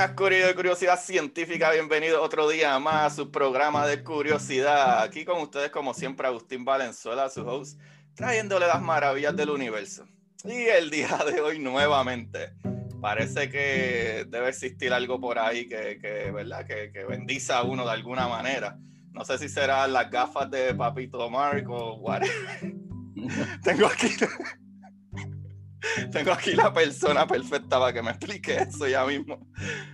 [0.00, 1.70] Buenas, de Curiosidad Científica.
[1.72, 5.02] Bienvenido otro día más a su programa de curiosidad.
[5.02, 7.78] Aquí con ustedes, como siempre, Agustín Valenzuela, su host,
[8.14, 10.06] trayéndole las maravillas del universo.
[10.42, 12.54] Y el día de hoy, nuevamente,
[13.02, 16.66] parece que debe existir algo por ahí que, que ¿verdad?
[16.66, 18.78] Que, que bendiza a uno de alguna manera.
[19.12, 22.74] No sé si serán las gafas de Papito Mark o whatever.
[23.62, 24.08] Tengo aquí.
[26.12, 29.46] Tengo aquí la persona perfecta para que me explique eso ya mismo.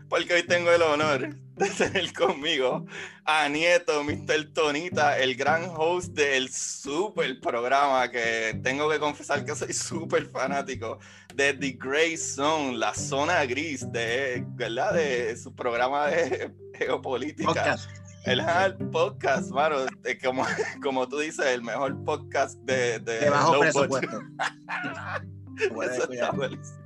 [0.09, 2.87] Porque hoy tengo el honor de tener conmigo
[3.25, 4.53] a Nieto, Mr.
[4.53, 10.99] Tonita, el gran host del super programa que tengo que confesar que soy súper fanático
[11.35, 14.95] de The Grey Zone, la zona gris de, ¿verdad?
[14.95, 17.53] de su programa de geopolítica.
[17.53, 17.91] Podcast.
[18.25, 19.87] El, el podcast, mano,
[20.23, 20.45] como,
[20.83, 24.21] como tú dices, el mejor podcast de, de, De bajo presupuesto.
[25.73, 25.93] Bueno,
[26.35, 26.79] buenísimo.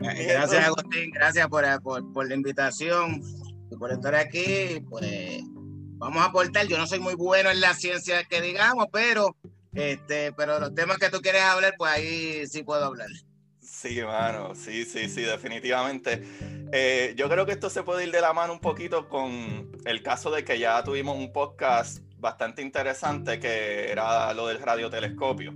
[0.00, 1.10] Gracias, Agustín.
[1.10, 3.22] Gracias por, por, por la invitación
[3.70, 4.84] y por estar aquí.
[4.88, 5.42] Pues
[5.98, 6.66] vamos a aportar.
[6.66, 9.36] Yo no soy muy bueno en la ciencia que digamos, pero
[9.74, 13.08] este, pero los temas que tú quieres hablar, pues ahí sí puedo hablar.
[13.60, 16.24] Sí, mano, sí, sí, sí, definitivamente.
[16.72, 20.02] Eh, yo creo que esto se puede ir de la mano un poquito con el
[20.02, 25.54] caso de que ya tuvimos un podcast bastante interesante que era lo del radiotelescopio,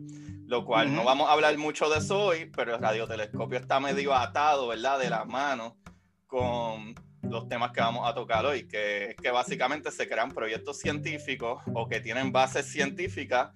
[0.53, 4.15] lo cual no vamos a hablar mucho de eso hoy, pero el radiotelescopio está medio
[4.15, 4.99] atado, ¿verdad?
[4.99, 5.79] De la mano
[6.27, 11.63] con los temas que vamos a tocar hoy, que, que básicamente se crean proyectos científicos
[11.73, 13.49] o que tienen bases científicas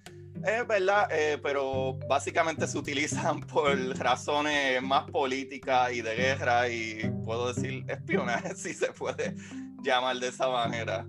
[0.43, 7.11] es verdad, eh, pero básicamente se utilizan por razones más políticas y de guerra y
[7.23, 9.35] puedo decir espionaje, si se puede
[9.83, 11.05] llamar de esa manera.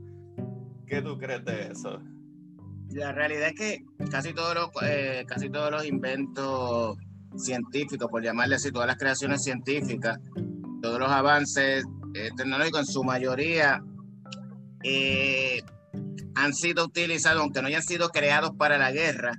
[0.87, 1.99] ¿Qué tú crees de eso?
[2.93, 6.97] La realidad es que casi todos los, eh, casi todos los inventos
[7.37, 10.19] científicos, por llamarle así, todas las creaciones científicas,
[10.83, 11.85] todos los avances
[12.15, 13.83] eh, tecnológicos, en su mayoría
[14.83, 15.61] eh,
[16.35, 19.33] han sido utilizados, aunque no hayan sido creados para la guerra,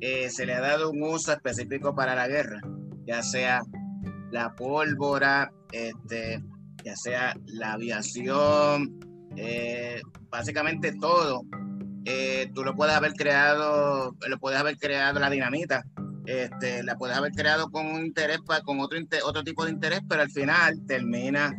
[0.00, 2.60] eh, se le ha dado un uso específico para la guerra,
[3.06, 3.62] ya sea
[4.30, 6.42] la pólvora, este,
[6.84, 8.98] ya sea la aviación,
[10.30, 11.42] básicamente todo
[12.04, 15.84] eh, tú lo puedes haber creado, lo puedes haber creado la dinamita,
[16.26, 20.22] este, la puedes haber creado con un interés, con otro, otro tipo de interés, pero
[20.22, 21.52] al final termina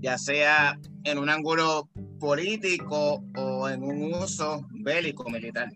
[0.00, 5.70] ya sea en un ángulo político o en un uso bélico militar.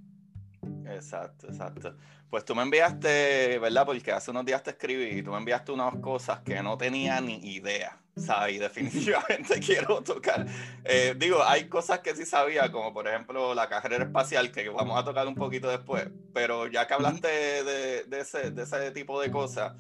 [0.87, 1.97] Exacto, exacto.
[2.29, 3.85] Pues tú me enviaste, ¿verdad?
[3.85, 7.21] Porque hace unos días te escribí y tú me enviaste unas cosas que no tenía
[7.21, 8.57] ni idea, ¿sabes?
[8.57, 10.47] Y definitivamente quiero tocar.
[10.85, 14.99] Eh, digo, hay cosas que sí sabía, como por ejemplo la carrera espacial, que vamos
[14.99, 19.21] a tocar un poquito después, pero ya que hablaste de, de ese, de ese tipo
[19.21, 19.73] de cosas,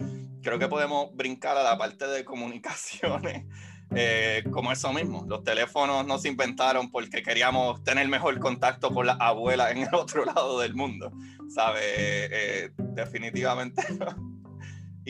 [0.42, 3.44] creo que podemos brincar a la parte de comunicaciones.
[3.94, 9.06] eh, como eso mismo, los teléfonos no se inventaron porque queríamos tener mejor contacto con
[9.06, 11.12] las abuelas en el otro lado del mundo,
[11.48, 11.82] ¿sabes?
[11.84, 13.82] Eh, eh, definitivamente.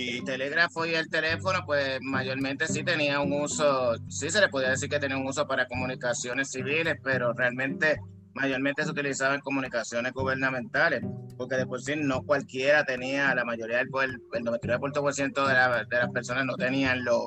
[0.00, 4.48] Y El telégrafo y el teléfono, pues mayormente sí tenía un uso, sí se le
[4.48, 8.00] podía decir que tenía un uso para comunicaciones civiles, pero realmente
[8.34, 11.02] mayormente se utilizaba en comunicaciones gubernamentales,
[11.36, 15.84] porque de por sí no cualquiera tenía, la mayoría del pueblo, el 99% de, la-
[15.84, 17.26] de las personas no tenían los,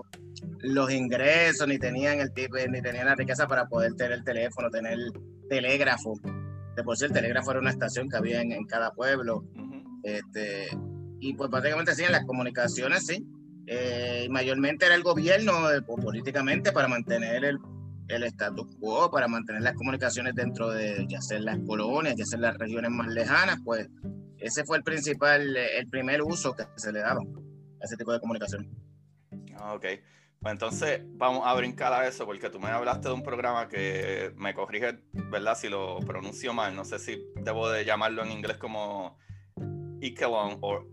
[0.61, 4.69] los ingresos, ni tenían el tipo, ni tenían la riqueza para poder tener el teléfono,
[4.69, 4.97] tener
[5.49, 6.13] telégrafo.
[6.75, 9.43] De por sí el telégrafo era una estación que había en- en cada pueblo.
[10.03, 10.67] Este,
[11.29, 13.25] y pues básicamente sí, en las comunicaciones sí.
[13.65, 17.57] Eh, mayormente era el gobierno eh, po- políticamente para mantener el,
[18.09, 22.39] el status quo, para mantener las comunicaciones dentro de ya sea las colonias, ya sea
[22.39, 23.87] las regiones más lejanas, pues
[24.37, 28.11] ese fue el principal, eh, el primer uso que se le daba a ese tipo
[28.11, 28.67] de comunicaciones.
[29.55, 29.85] ah, ok.
[30.41, 34.33] Pues entonces vamos a brincar a eso porque tú me hablaste de un programa que
[34.35, 34.99] me corrige,
[35.31, 35.55] ¿verdad?
[35.55, 39.17] Si lo pronuncio mal, no sé si debo de llamarlo en inglés como
[40.03, 40.85] Echelon o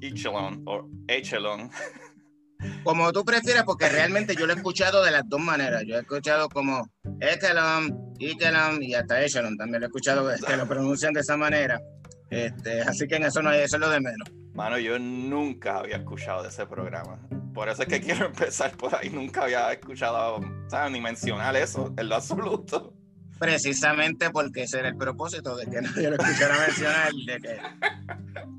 [0.00, 1.70] Echelon o Echelon.
[2.84, 5.82] Como tú prefieras, porque realmente yo lo he escuchado de las dos maneras.
[5.86, 6.86] Yo he escuchado como
[7.18, 11.80] Echelon, Echelon y hasta Echelon también lo he escuchado que lo pronuncian de esa manera.
[12.28, 14.30] Este, así que en eso no hay, eso es lo de menos.
[14.52, 17.18] Mano, yo nunca había escuchado de ese programa.
[17.54, 19.08] Por eso es que quiero empezar por ahí.
[19.08, 20.92] Nunca había escuchado, ¿sabes?
[20.92, 22.92] Ni mencionar eso en lo absoluto.
[23.40, 27.12] Precisamente porque ese era el propósito de que nadie lo escuchara mencionar.
[27.26, 27.58] De que,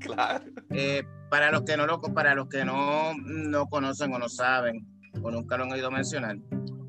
[0.00, 0.44] claro.
[0.70, 4.84] Eh, para los que no lo, para los que no, no conocen o no saben
[5.22, 6.36] o nunca lo han oído mencionar,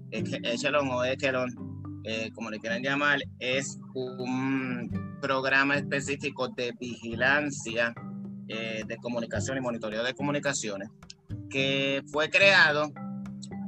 [0.10, 1.54] es que Echelon o Echelon,
[2.04, 7.94] eh, como le quieran llamar, es un programa específico de vigilancia
[8.48, 10.90] eh, de comunicación y monitoreo de comunicaciones
[11.48, 12.92] que fue creado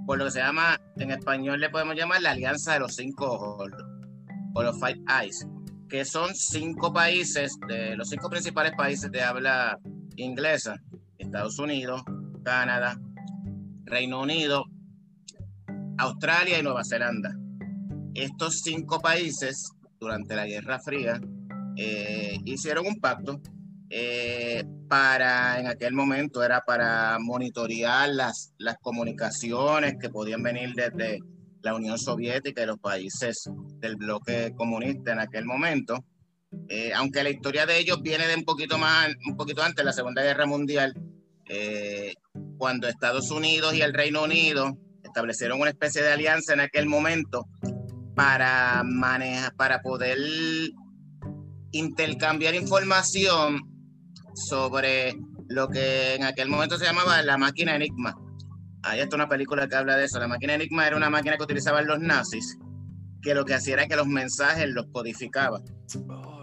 [0.06, 3.32] por lo que se llama, en español le podemos llamar la Alianza de los Cinco
[3.32, 3.70] Ojos,
[4.56, 5.46] o los Five Eyes,
[5.88, 9.80] que son cinco países, de los cinco principales países de habla
[10.16, 10.82] inglesa,
[11.18, 12.02] Estados Unidos,
[12.44, 12.98] Canadá,
[13.86, 14.66] Reino Unido,
[15.98, 17.36] Australia y Nueva Zelanda.
[18.14, 19.70] Estos cinco países,
[20.00, 21.20] durante la Guerra Fría,
[21.78, 23.42] eh, hicieron un pacto
[23.90, 31.20] eh, para, en aquel momento era para monitorear las, las comunicaciones que podían venir desde
[31.66, 36.06] la Unión Soviética y los países del bloque comunista en aquel momento.
[36.70, 39.92] Eh, aunque la historia de ellos viene de un poquito más, un poquito antes la
[39.92, 40.94] Segunda Guerra Mundial,
[41.50, 42.14] eh,
[42.60, 47.48] cuando Estados Unidos y el Reino Unido establecieron una especie de alianza en aquel momento
[48.16, 50.20] para manejar, para poder
[51.72, 53.60] intercambiar información
[54.36, 55.16] sobre
[55.50, 58.16] lo que en aquel momento se llamaba la máquina Enigma.
[58.86, 60.20] Hay hasta una película que habla de eso.
[60.20, 62.58] La máquina Enigma era una máquina que utilizaban los nazis,
[63.22, 65.60] que lo que hacía era que los mensajes los codificaba.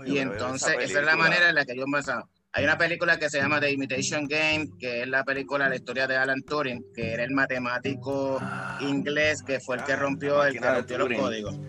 [0.05, 2.29] y entonces esa, es la manera en la que yo pensaba.
[2.55, 6.07] Hay una película que se llama The Imitation Game, que es la película, la historia
[6.07, 8.79] de Alan Turing, que era el matemático ah.
[8.83, 11.61] inglés que fue el que ah, rompió, el que rompió los códigos.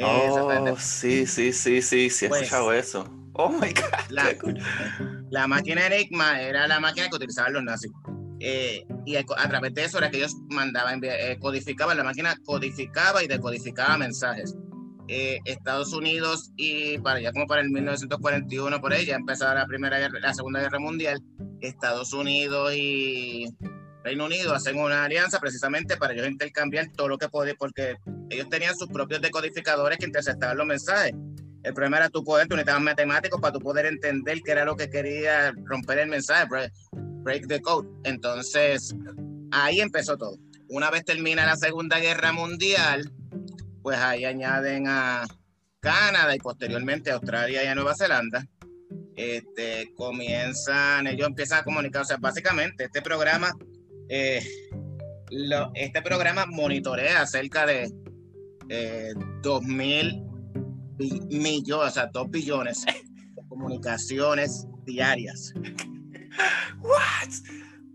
[0.00, 3.04] Oh, sí, sí, sí, sí, sí, he pues, escuchado eso.
[3.34, 4.10] Oh my God.
[5.30, 7.90] La, máquina Enigma era la máquina que utilizaban los nazis.
[8.44, 13.22] Eh, y a, través de eso era que ellos mandaban, eh, codificaban, la máquina codificaba
[13.22, 14.56] y decodificaba mensajes.
[15.06, 19.66] Eh, Estados Unidos y para ya como para el 1941 por ahí ya empezaba la
[19.66, 21.20] primera guerra, la segunda guerra mundial
[21.60, 23.46] Estados Unidos y
[24.04, 27.96] Reino Unido hacen una alianza precisamente para ellos intercambiar todo lo que podían porque
[28.30, 31.14] ellos tenían sus propios decodificadores que interceptaban los mensajes
[31.62, 34.76] el problema era tu poder, tú necesitabas matemáticos para tu poder entender qué era lo
[34.76, 36.46] que quería romper el mensaje,
[37.22, 37.88] break, the code.
[38.04, 38.94] Entonces,
[39.50, 40.36] ahí empezó todo.
[40.68, 43.12] Una vez termina la Segunda Guerra Mundial,
[43.82, 45.24] pues ahí añaden a
[45.80, 48.46] Canadá y posteriormente a Australia y a Nueva Zelanda.
[49.16, 53.52] Este, comienzan, ellos empiezan a comunicar, o sea, básicamente este programa,
[54.08, 54.42] eh,
[55.74, 57.92] este programa monitorea cerca de
[58.68, 60.22] eh, 2000
[61.30, 65.52] millones, o sea, dos billones de comunicaciones diarias.
[66.80, 67.30] What?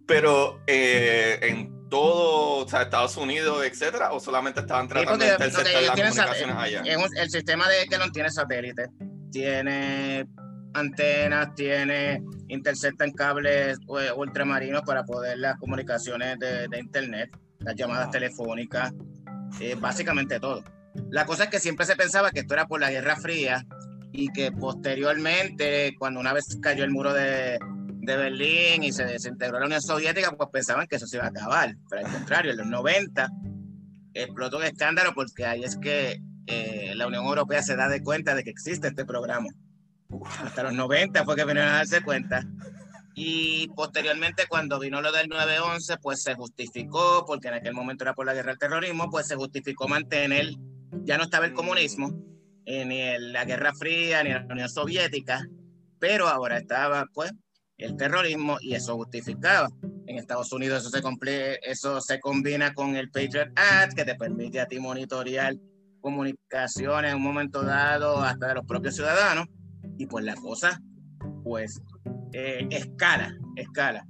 [0.06, 5.82] Pero eh, en todo, o sea, Estados Unidos, etcétera, o solamente estaban tratando de interceptar
[5.82, 6.84] las comunicaciones allá.
[7.16, 8.90] el sistema de que no tiene satélite,
[9.32, 10.26] tiene
[10.74, 18.94] antenas, tiene interceptan cables eh, ultramarinos para poder las comunicaciones de, internet, las llamadas telefónicas,
[19.60, 20.64] eh, básicamente todo.
[21.10, 23.66] La cosa es que siempre se pensaba que esto era por la Guerra Fría
[24.12, 27.60] y que posteriormente, cuando una vez cayó el muro de,
[28.16, 31.76] Berlín y se desintegró la Unión Soviética, pues pensaban que eso se iba a acabar.
[31.90, 33.30] Pero al contrario, en los 90
[34.14, 38.36] explotó un escándalo porque ahí es que eh, la Unión Europea se da de cuenta
[38.36, 39.50] de que existe este programa.
[40.40, 42.48] Hasta los 90 fue que vinieron a darse cuenta.
[43.16, 48.14] Y posteriormente, cuando vino lo del 9-11, pues se justificó, porque en aquel momento era
[48.14, 50.52] por la guerra del terrorismo, pues se justificó mantener
[51.04, 52.12] ya no estaba el comunismo,
[52.66, 55.48] eh, ni en la Guerra Fría, ni la Unión Soviética,
[56.00, 57.32] pero ahora estaba pues
[57.78, 59.70] el terrorismo y eso justificaba.
[60.08, 64.16] En Estados Unidos eso se, cumple, eso se combina con el Patriot Act, que te
[64.16, 65.56] permite a ti monitorear
[66.02, 69.48] comunicaciones en un momento dado hasta de los propios ciudadanos,
[69.98, 70.82] y pues la cosa,
[71.44, 71.82] pues,
[72.34, 74.06] eh, escala, escala.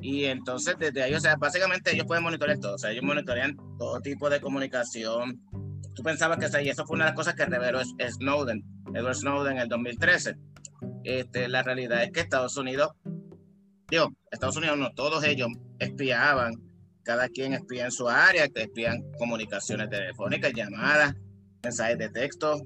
[0.00, 3.56] Y entonces desde ahí, o sea, básicamente ellos pueden monitorear todo, o sea, ellos monitorean
[3.78, 5.40] todo tipo de comunicación,
[5.94, 9.52] tú pensabas que y eso fue una de las cosas que reveló Snowden, Edward Snowden
[9.54, 10.36] en el 2013.
[11.04, 12.92] Este, la realidad es que Estados Unidos,
[13.88, 16.54] digo, Estados Unidos no, todos ellos espiaban
[17.02, 21.14] cada quien espía en su área, que espían comunicaciones telefónicas, llamadas,
[21.62, 22.60] mensajes de texto,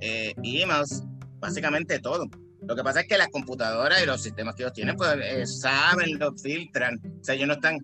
[0.00, 1.02] eh, emails,
[1.38, 2.26] básicamente todo.
[2.66, 5.46] Lo que pasa es que las computadoras y los sistemas que ellos tienen, pues eh,
[5.46, 7.00] saben, lo filtran.
[7.20, 7.78] O sea, ellos no están,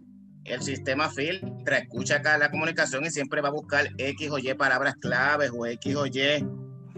[0.44, 4.54] el sistema filtra, escucha acá la comunicación y siempre va a buscar X o Y
[4.54, 6.44] palabras claves o X o Y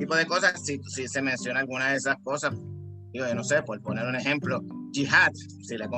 [0.01, 0.61] tipo de cosas.
[0.65, 2.55] Si, si se menciona alguna de esas cosas,
[3.13, 4.61] digo, no sé, por poner un ejemplo,
[4.93, 5.89] jihad, si, la,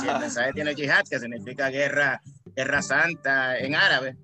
[0.00, 2.20] si el mensaje tiene jihad, que significa guerra,
[2.56, 4.16] guerra santa en árabe,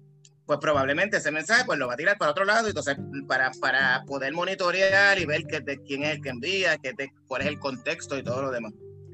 [0.47, 4.05] pues probablemente ese mensaje pues lo va a tirar para otro lado, entonces para, para
[4.07, 7.49] poder monitorear y ver que, de quién es el que envía, que de, cuál es
[7.49, 8.73] el contexto y todo lo demás.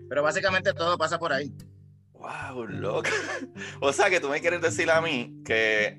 [0.08, 1.50] Pero básicamente todo pasa por ahí.
[2.12, 3.08] Wow, loco.
[3.80, 5.98] o sea que tú me quieres decir a mí que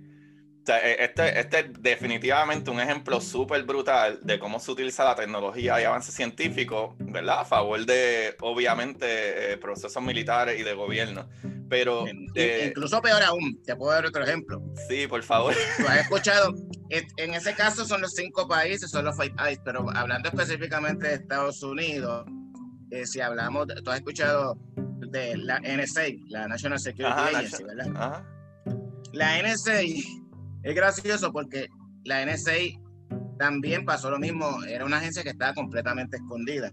[0.67, 5.81] e, este, este es definitivamente un ejemplo súper brutal de cómo se utiliza la tecnología
[5.81, 7.41] y avance científico, ¿verdad?
[7.41, 11.27] A favor de, obviamente, eh, procesos militares y de gobierno.
[11.69, 12.05] Pero.
[12.35, 14.61] Eh, incluso peor aún, te puedo dar otro ejemplo.
[14.87, 15.53] Sí, por favor.
[15.77, 16.53] Tú has escuchado,
[16.89, 21.13] en ese caso son los cinco países, son los five países, pero hablando específicamente de
[21.15, 22.25] Estados Unidos,
[22.91, 27.91] eh, si hablamos, tú has escuchado de la NSA, la National Security Agency, ¿verdad?
[27.95, 28.25] Ajá.
[29.11, 29.81] La NSA
[30.63, 31.67] es gracioso porque
[32.05, 32.79] la NSA
[33.37, 36.71] también pasó lo mismo, era una agencia que estaba completamente escondida.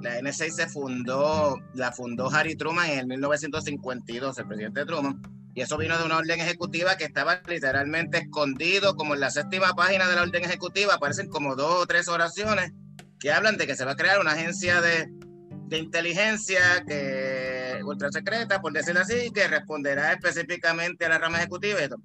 [0.00, 5.20] La NSA se fundó, la fundó Harry Truman en el 1952, el presidente Truman,
[5.54, 9.74] y eso vino de una orden ejecutiva que estaba literalmente escondido, como en la séptima
[9.74, 12.72] página de la orden ejecutiva, aparecen como dos o tres oraciones
[13.20, 15.08] que hablan de que se va a crear una agencia de,
[15.66, 21.84] de inteligencia que ultra secreta, por decirlo así, que responderá específicamente a la rama ejecutiva
[21.84, 22.02] y todo.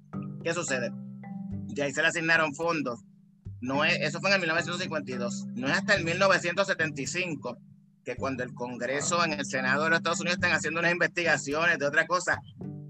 [0.48, 0.90] ¿Qué sucede?
[0.94, 3.00] De ahí se le asignaron fondos.
[3.60, 5.44] No es, eso fue en el 1952.
[5.56, 7.58] No es hasta el 1975
[8.02, 11.78] que cuando el Congreso en el Senado de los Estados Unidos están haciendo unas investigaciones
[11.78, 12.40] de otra cosa,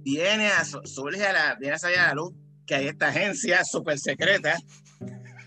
[0.04, 2.32] viene a, surge a la, viene a salir a la luz
[2.64, 4.56] que hay esta agencia súper secreta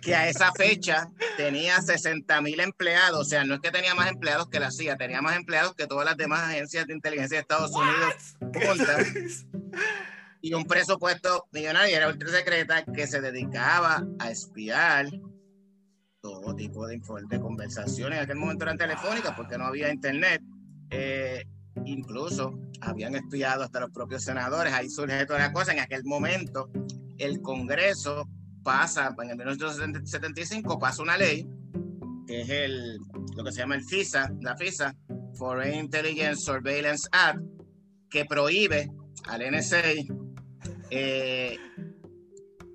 [0.02, 4.10] que a esa fecha tenía 60 mil empleados, o sea, no es que tenía más
[4.10, 7.42] empleados que la CIA, tenía más empleados que todas las demás agencias de inteligencia de
[7.44, 8.36] Estados Unidos.
[10.42, 15.08] y un presupuesto millonario, era ultra secreta, que se dedicaba a espiar
[16.22, 18.18] todo tipo de, de conversaciones.
[18.18, 20.42] En aquel momento eran telefónicas porque no había internet.
[20.90, 21.44] Eh,
[21.86, 24.74] incluso habían espiado hasta los propios senadores.
[24.74, 25.74] Ahí surge toda la cosa.
[25.74, 26.70] En aquel momento,
[27.18, 28.28] el Congreso
[28.64, 31.48] pasa, en el 1975, pasa una ley
[32.28, 32.98] que es el,
[33.36, 34.96] lo que se llama el FISA, la FISA,
[35.38, 37.42] Foreign Intelligence Surveillance Act,
[38.10, 38.92] que prohíbe
[39.28, 39.82] al NSA
[40.92, 41.58] eh,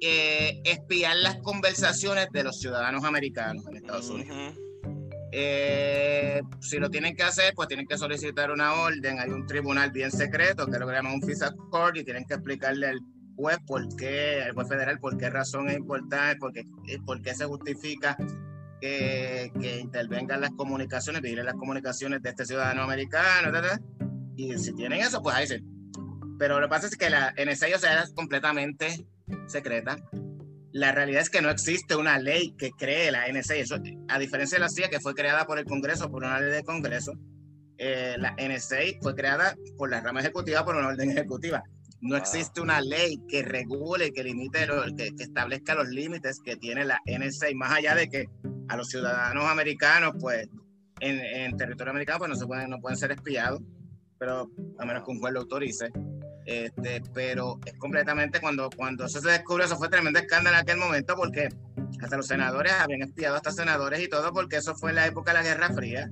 [0.00, 4.54] eh, espiar las conversaciones de los ciudadanos americanos en Estados Unidos.
[5.32, 9.20] Eh, si lo tienen que hacer, pues tienen que solicitar una orden.
[9.20, 12.86] Hay un tribunal bien secreto que lo llaman un FISA Court y tienen que explicarle
[12.88, 13.00] al
[13.36, 16.64] juez por qué, al juez federal, por qué razón es importante, por qué,
[17.04, 18.16] por qué se justifica
[18.80, 23.50] que, que, intervengan las comunicaciones, pedirle las comunicaciones de este ciudadano americano,
[24.36, 25.62] y si tienen eso, pues ahí se
[26.38, 29.06] pero lo que pasa es que la NSA o sea, era completamente
[29.46, 29.96] secreta.
[30.72, 33.56] La realidad es que no existe una ley que cree la NSA.
[33.56, 33.76] Eso,
[34.08, 36.64] a diferencia de la CIA, que fue creada por el Congreso, por una ley de
[36.64, 37.12] Congreso,
[37.78, 41.62] eh, la NSA fue creada por la rama ejecutiva, por una orden ejecutiva.
[42.00, 44.66] No existe una ley que regule, que limite,
[44.96, 48.28] que, que, establezca los límites que tiene la NSA, más allá de que
[48.68, 50.46] a los ciudadanos americanos, pues,
[51.00, 53.62] en, en territorio americano, pues no, se pueden, no pueden ser espiados,
[54.18, 55.90] pero a menos que un juez lo autorice.
[56.46, 60.76] Este, pero es completamente cuando, cuando eso se descubre, eso fue tremendo escándalo en aquel
[60.76, 61.48] momento porque
[62.00, 65.32] hasta los senadores habían espiado hasta senadores y todo porque eso fue en la época
[65.32, 66.08] de la Guerra Fría,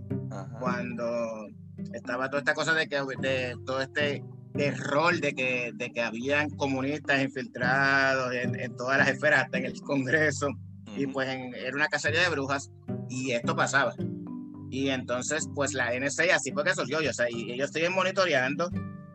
[0.59, 1.47] cuando
[1.93, 4.25] estaba toda esta cosa de que de todo este
[4.57, 9.81] error de que, de que habían comunistas infiltrados en, todas las esferas, hasta en el
[9.83, 10.49] Congreso,
[10.97, 12.71] y pues era una cacería de brujas,
[13.09, 13.95] y esto pasaba.
[14.71, 18.71] Y entonces, pues la NSA así fue que surgió, o sea, y ellos siguen monitoreando.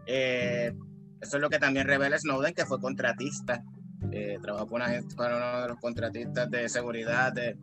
[0.06, 0.74] Eh,
[1.22, 3.64] eso es lo que también revela Snowden, que fue contratista.
[4.12, 7.58] Eh, trabajó con una, para uno de los contratistas de seguridad de,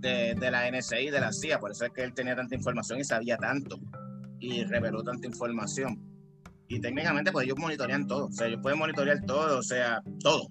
[0.00, 1.60] de, la NSA y de la CIA.
[1.60, 3.78] Por eso es que él tenía tanta información y sabía tanto.
[4.40, 6.02] Y reveló tanta información.
[6.68, 8.26] Y técnicamente, pues ellos monitorean todo.
[8.26, 10.48] O sea, ellos pueden monitorear todo, o sea, todo.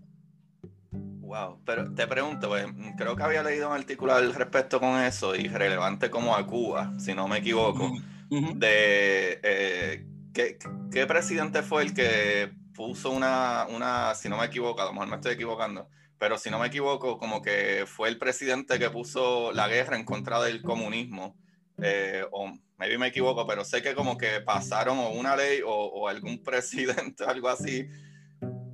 [0.91, 2.65] Wow, pero te pregunto, pues,
[2.97, 6.93] creo que había leído un artículo al respecto con eso y relevante como a Cuba,
[6.99, 7.91] si no me equivoco,
[8.29, 14.85] de eh, ¿Qué, presidente fue el que puso una, una, si no me equivoco, a
[14.85, 15.87] lo mejor me estoy equivocando,
[16.19, 20.03] pero si no me equivoco, como que fue el presidente que puso la guerra en
[20.03, 21.37] contra del comunismo
[21.81, 26.09] eh, o maybe me equivoco, pero sé que como que pasaron o una ley o,
[26.09, 27.87] algún presidente, algo así,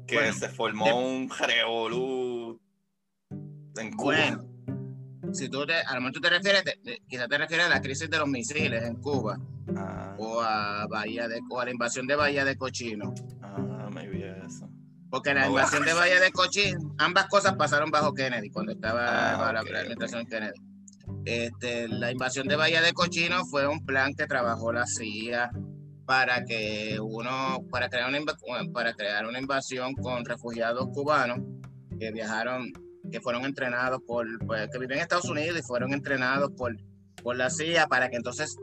[0.08, 2.60] que se formó un revolú
[3.78, 4.16] en Cuba.
[4.16, 4.51] Bueno,
[5.34, 6.64] si tú te, a lo mejor tú te refieres,
[7.08, 9.38] quizás te refieres a la crisis de los misiles en Cuba,
[9.76, 10.16] ah.
[10.18, 13.14] o a Bahía de, o a la invasión de Bahía de Cochino.
[13.42, 14.70] Ah, maybe eso.
[15.10, 19.54] Porque la invasión de Bahía de Cochino, ambas cosas pasaron bajo Kennedy, cuando estaba ah,
[19.54, 20.60] la administración Kennedy.
[21.26, 25.52] Este, la invasión de Bahía de Cochino fue un plan que trabajó la CIA
[26.06, 28.20] para que uno, para crear una,
[28.74, 31.40] para crear una invasión con refugiados cubanos
[32.00, 32.72] que viajaron,
[33.12, 36.76] que fueron entrenados por, pues, que viven en Estados Unidos y fueron entrenados por,
[37.22, 38.56] por la CIA para que entonces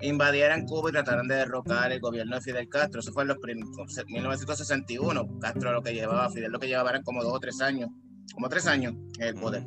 [0.00, 3.00] invadieran Cuba y trataran de derrocar el gobierno de Fidel Castro.
[3.00, 5.38] Eso fue en los 1961.
[5.40, 7.90] Castro lo que llevaba, Fidel lo que llevaba eran como dos o tres años,
[8.32, 9.66] como tres años en el poder.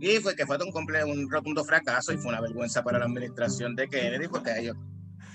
[0.00, 3.76] Y fue que fue un, un rotundo fracaso y fue una vergüenza para la administración
[3.76, 4.76] de Kennedy, porque ellos,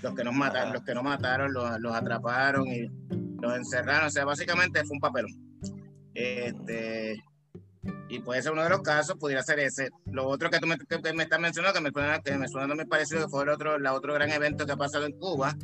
[0.02, 2.88] los que nos mataron, los que no mataron, los, los, atraparon y
[3.42, 4.08] los encerraron.
[4.08, 5.32] O sea, básicamente fue un papelón.
[6.16, 7.22] Este,
[8.16, 9.90] y puede ser uno de los casos, pudiera ser ese.
[10.06, 12.74] Lo otro que tú me, que me estás mencionando, que me, suena, que me suena
[12.74, 15.56] muy parecido, que fue el otro, la otro gran evento que ha pasado en Cuba,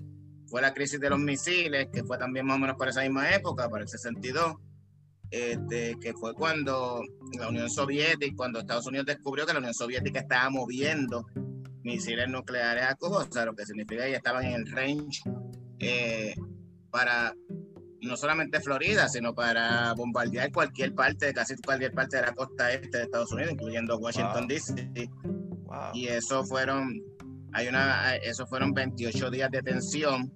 [0.47, 3.33] fue la crisis de los misiles, que fue también más o menos por esa misma
[3.33, 4.55] época, para el 62
[5.31, 7.01] este, que fue cuando
[7.39, 11.25] la Unión Soviética, cuando Estados Unidos descubrió que la Unión Soviética estaba moviendo
[11.83, 15.21] misiles nucleares a Cuba, o sea, lo que significa que ya estaban en el range
[15.79, 16.35] eh,
[16.91, 17.33] para
[18.01, 22.97] no solamente Florida, sino para bombardear cualquier parte, casi cualquier parte de la costa este
[22.97, 25.09] de Estados Unidos, incluyendo Washington D.C.
[25.93, 27.01] Y eso fueron,
[27.53, 30.33] hay una, eso fueron 28 días de tensión,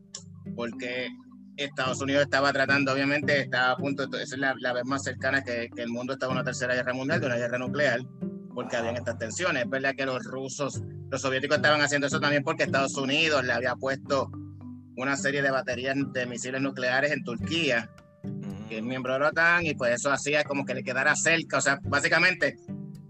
[0.55, 1.09] porque
[1.57, 5.69] Estados Unidos estaba tratando, obviamente, estaba a punto, esa es la, vez más cercana que,
[5.75, 7.99] el mundo estaba en una tercera guerra mundial, de una guerra nuclear,
[8.53, 9.63] porque habían estas tensiones.
[9.63, 13.53] Es verdad que los rusos, los soviéticos estaban haciendo eso también porque Estados Unidos le
[13.53, 14.29] había puesto
[14.97, 17.89] una serie de baterías de misiles nucleares en Turquía,
[18.69, 21.57] que es miembro de la OTAN, y pues eso hacía como que le quedara cerca.
[21.57, 22.57] O sea, básicamente,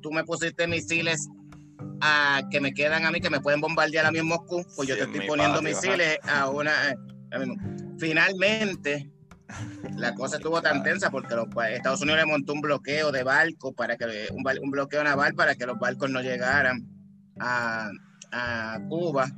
[0.02, 1.28] tú me pusiste misiles
[2.02, 4.88] a, que me quedan a mí, que me pueden bombardear a mí en Moscú, pues
[4.88, 6.92] yo te estoy poniendo misiles a una...
[6.92, 6.96] Eh,
[7.98, 9.10] Finalmente,
[9.96, 13.74] la cosa estuvo tan tensa porque los, Estados Unidos le montó un bloqueo de barcos
[13.76, 16.86] para que un, bloqueo naval para que los barcos no llegaran
[17.40, 17.90] a,
[18.90, 19.32] Cuba,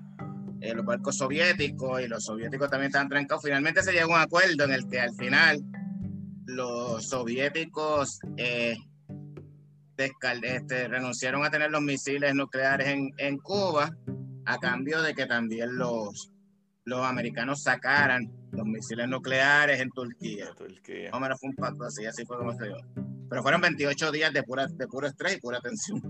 [0.62, 3.44] eh, los barcos soviéticos y los soviéticos también estaban trancados.
[3.44, 5.64] Finalmente se llegó a un acuerdo en el que al final
[6.46, 8.78] los soviéticos eh,
[9.98, 13.90] este, renunciaron a tener los misiles nucleares en, en Cuba
[14.46, 16.32] a cambio de que también los
[16.88, 20.54] los americanos sacaran los misiles nucleares en Turquía.
[20.58, 21.12] Turquía.
[21.12, 22.78] Más o menos fue un pacto así, así fue como se dio.
[23.30, 26.02] Pero fueron 28 días de, pura, de puro estrés y pura tensión.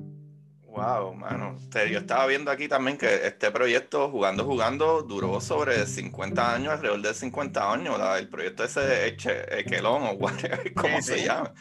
[0.78, 1.56] Wow, mano.
[1.74, 7.02] Yo estaba viendo aquí también que este proyecto, Jugando, Jugando, duró sobre 50 años, alrededor
[7.02, 8.00] de 50 años.
[8.20, 9.08] El proyecto ese de
[9.58, 11.52] Equelón o whatever, ¿cómo se llama?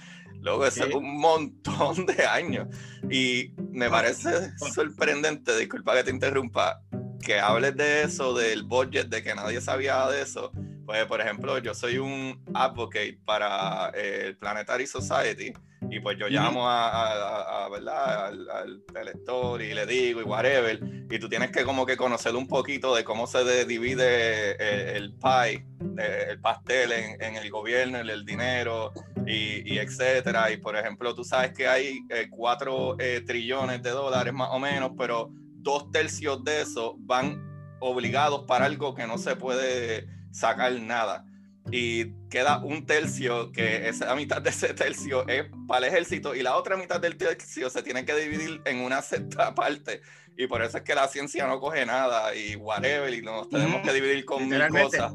[0.43, 2.69] Luego, es un montón de años.
[3.11, 6.83] Y me parece sorprendente, disculpa que te interrumpa,
[7.25, 10.53] que hables de eso, del budget, de que nadie sabía de eso.
[10.87, 15.53] Pues, por ejemplo, yo soy un advocate para eh, el Planetary Society
[15.91, 18.27] y pues yo llamo a, ¿verdad?
[18.27, 22.47] Al, elector y le digo y whatever, y tú tienes que como que conocer un
[22.47, 25.67] poquito de cómo se divide eh, el, pie,
[25.99, 28.93] eh, el pastel en, el gobierno, el, el dinero
[29.27, 30.53] y, y, etcétera.
[30.53, 31.99] Y por ejemplo, tú sabes que hay
[32.31, 32.97] cuatro
[33.27, 37.45] trillones de dólares más o menos, pero dos tercios de eso van
[37.81, 41.25] obligados para algo que no se puede sacar nada.
[41.71, 46.43] Y queda un tercio, que esa mitad de ese tercio es para el ejército, y
[46.43, 50.03] la otra mitad del tercio se tiene que dividir en una sexta parte.
[50.37, 53.83] Y por eso es que la ciencia no coge nada y whatever, y nos tenemos
[53.83, 55.15] que dividir con mil cosas.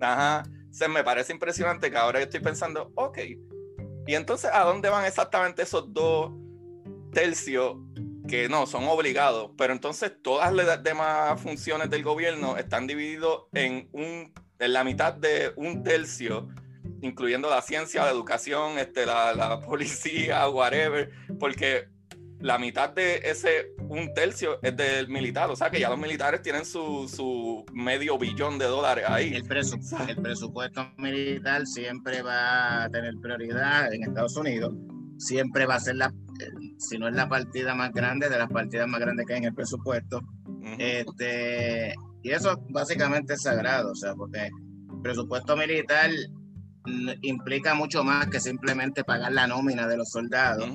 [0.00, 0.42] Ajá.
[0.70, 3.18] Se me parece impresionante que ahora yo estoy pensando, ok,
[4.06, 6.32] y entonces, ¿a dónde van exactamente esos dos
[7.12, 7.76] tercios
[8.28, 13.88] que no, son obligados, pero entonces todas las demás funciones del gobierno están divididos en,
[13.92, 14.32] un,
[14.62, 16.48] en la mitad de un tercio,
[17.00, 21.88] incluyendo la ciencia, la educación, este, la, la policía, whatever, porque
[22.38, 26.42] la mitad de ese un tercio es del militar, o sea que ya los militares
[26.42, 29.28] tienen su, su medio billón de dólares ahí.
[29.34, 29.44] El,
[30.08, 34.74] el presupuesto militar siempre va a tener prioridad en Estados Unidos,
[35.18, 36.12] siempre va a ser la
[36.78, 39.44] si no es la partida más grande, de las partidas más grandes que hay en
[39.44, 40.20] el presupuesto.
[40.78, 46.10] este, y eso básicamente es sagrado, o sea, porque el presupuesto militar
[47.22, 50.68] implica mucho más que simplemente pagar la nómina de los soldados.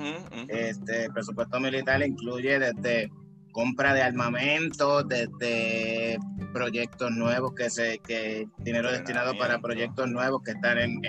[0.47, 3.12] Este, el presupuesto militar incluye desde
[3.51, 6.17] compra de armamento, desde
[6.53, 11.01] proyectos nuevos que se, que dinero destinado para proyectos nuevos que están en,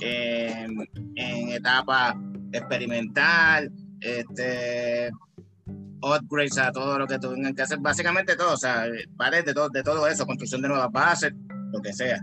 [0.00, 2.18] en, en, etapa
[2.52, 5.10] experimental, este
[6.14, 9.68] upgrades a todo lo que tengan que hacer, básicamente todo, o sea, vale de todo,
[9.68, 11.32] de todo eso, construcción de nuevas bases,
[11.72, 12.20] lo que sea.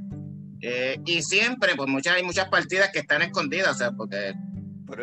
[0.62, 4.34] Eh, y siempre, pues muchas, hay muchas partidas que están escondidas, o sea, porque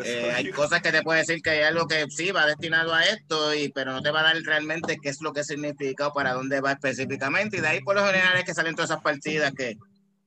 [0.04, 3.04] eh, hay cosas que te puede decir que hay algo que sí va destinado a
[3.04, 6.12] esto, y, pero no te va a dar realmente qué es lo que significa o
[6.12, 7.58] para dónde va específicamente.
[7.58, 9.76] Y de ahí por lo general es que salen todas esas partidas que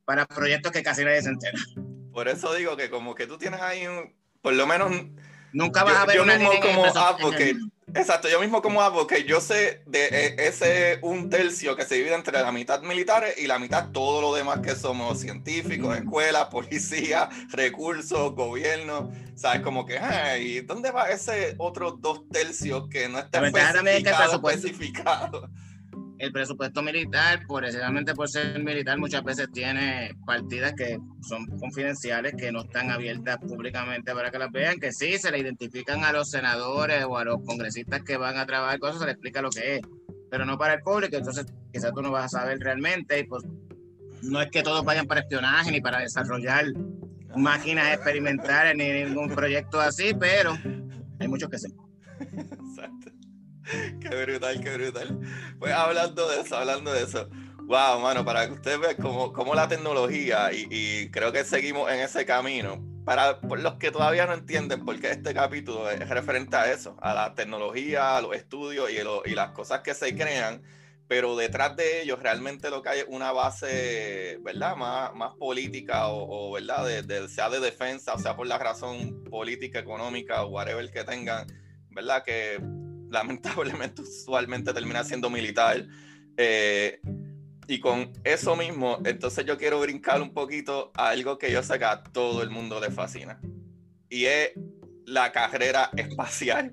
[0.04, 1.58] para proyectos que casi nadie se entera.
[2.12, 4.92] Por eso digo que como que tú tienes ahí un, por lo menos...
[5.52, 7.56] Nunca vas a ver una mismo como advocate,
[7.94, 12.14] exacto, yo mismo como advocate, yo sé de e, ese un tercio que se divide
[12.14, 17.28] entre la mitad militares y la mitad todo lo demás que somos científicos, escuelas, policía,
[17.50, 19.98] recursos, gobierno, sabes como que,
[20.40, 24.48] ¿y dónde va ese otro dos tercios que no está especificado?
[24.50, 25.50] especificado?
[26.18, 32.52] El presupuesto militar, precisamente por ser militar, muchas veces tiene partidas que son confidenciales, que
[32.52, 36.30] no están abiertas públicamente para que las vean, que sí se le identifican a los
[36.30, 39.76] senadores o a los congresistas que van a trabajar cosas, se le explica lo que
[39.76, 39.80] es,
[40.30, 43.44] pero no para el público, entonces quizás tú no vas a saber realmente, y pues
[44.22, 46.66] no es que todos vayan para espionaje ni para desarrollar
[47.36, 50.56] máquinas experimentales ni ningún proyecto así, pero
[51.18, 51.68] hay muchos que sí.
[52.20, 53.13] Exacto.
[54.00, 55.20] qué brutal, qué brutal.
[55.58, 57.28] Pues hablando de eso, hablando de eso.
[57.66, 62.00] Wow, mano, para que ustedes vean cómo, cómo la tecnología, y, creo que seguimos en
[62.00, 66.70] ese camino, para los que todavía no entienden por qué este capítulo es referente a
[66.70, 68.96] eso, a la tecnología, a los estudios y,
[69.30, 70.62] y las cosas que se crean,
[71.08, 74.76] pero detrás de ellos realmente lo que hay es una base, ¿verdad?
[74.76, 77.02] Más, más política o, ¿verdad?
[77.02, 81.46] De, sea de defensa, o sea por la razón política, económica o whatever que tengan,
[81.90, 82.22] ¿verdad?
[82.24, 82.58] Que
[83.14, 85.86] lamentablemente usualmente termina siendo militar.
[86.36, 87.00] Eh,
[87.66, 91.78] y con eso mismo, entonces yo quiero brincar un poquito a algo que yo sé
[91.78, 93.40] que a todo el mundo le fascina.
[94.10, 94.50] Y es
[95.06, 96.72] la carrera espacial.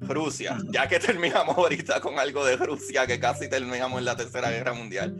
[0.00, 4.50] Rusia, ya que terminamos ahorita con algo de Rusia, que casi terminamos en la Tercera
[4.50, 5.16] Guerra Mundial.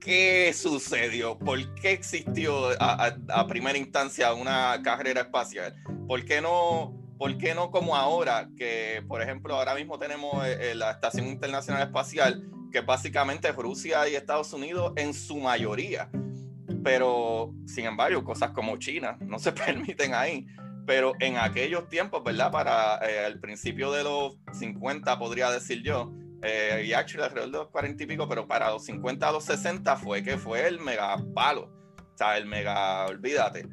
[0.00, 1.38] ¿Qué sucedió?
[1.38, 5.76] ¿Por qué existió a, a primera instancia una carrera espacial?
[6.08, 8.50] ¿Por qué no ¿por qué no como ahora?
[8.54, 13.56] Que, por ejemplo, ahora mismo tenemos eh, eh, la Estación Internacional Espacial, que básicamente es
[13.56, 16.10] Rusia y Estados Unidos en su mayoría.
[16.82, 20.46] Pero, sin embargo, cosas como China no se permiten ahí.
[20.86, 22.52] Pero en aquellos tiempos, ¿verdad?
[22.52, 26.12] Para eh, el principio de los 50, podría decir yo,
[26.84, 29.96] y actually alrededor de los 40 y pico, pero para los 50 a los 60
[29.96, 31.72] fue que fue el mega palo.
[31.96, 33.66] O sea, el mega, olvídate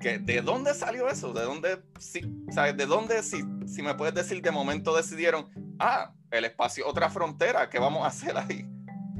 [0.00, 1.32] ¿De dónde salió eso?
[1.32, 6.44] ¿De dónde, si, ¿De dónde, si, si me puedes decir, de momento decidieron, ah, el
[6.44, 8.66] espacio, otra frontera, ¿qué vamos a hacer ahí?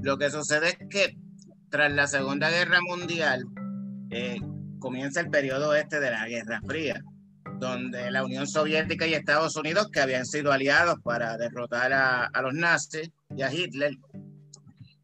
[0.03, 1.17] Lo que sucede es que
[1.71, 3.47] tras la Segunda Guerra Mundial
[4.11, 4.39] eh,
[4.79, 7.03] comienza el periodo este de la Guerra Fría,
[7.59, 12.43] donde la Unión Soviética y Estados Unidos, que habían sido aliados para derrotar a, a
[12.43, 13.93] los nazis y a Hitler,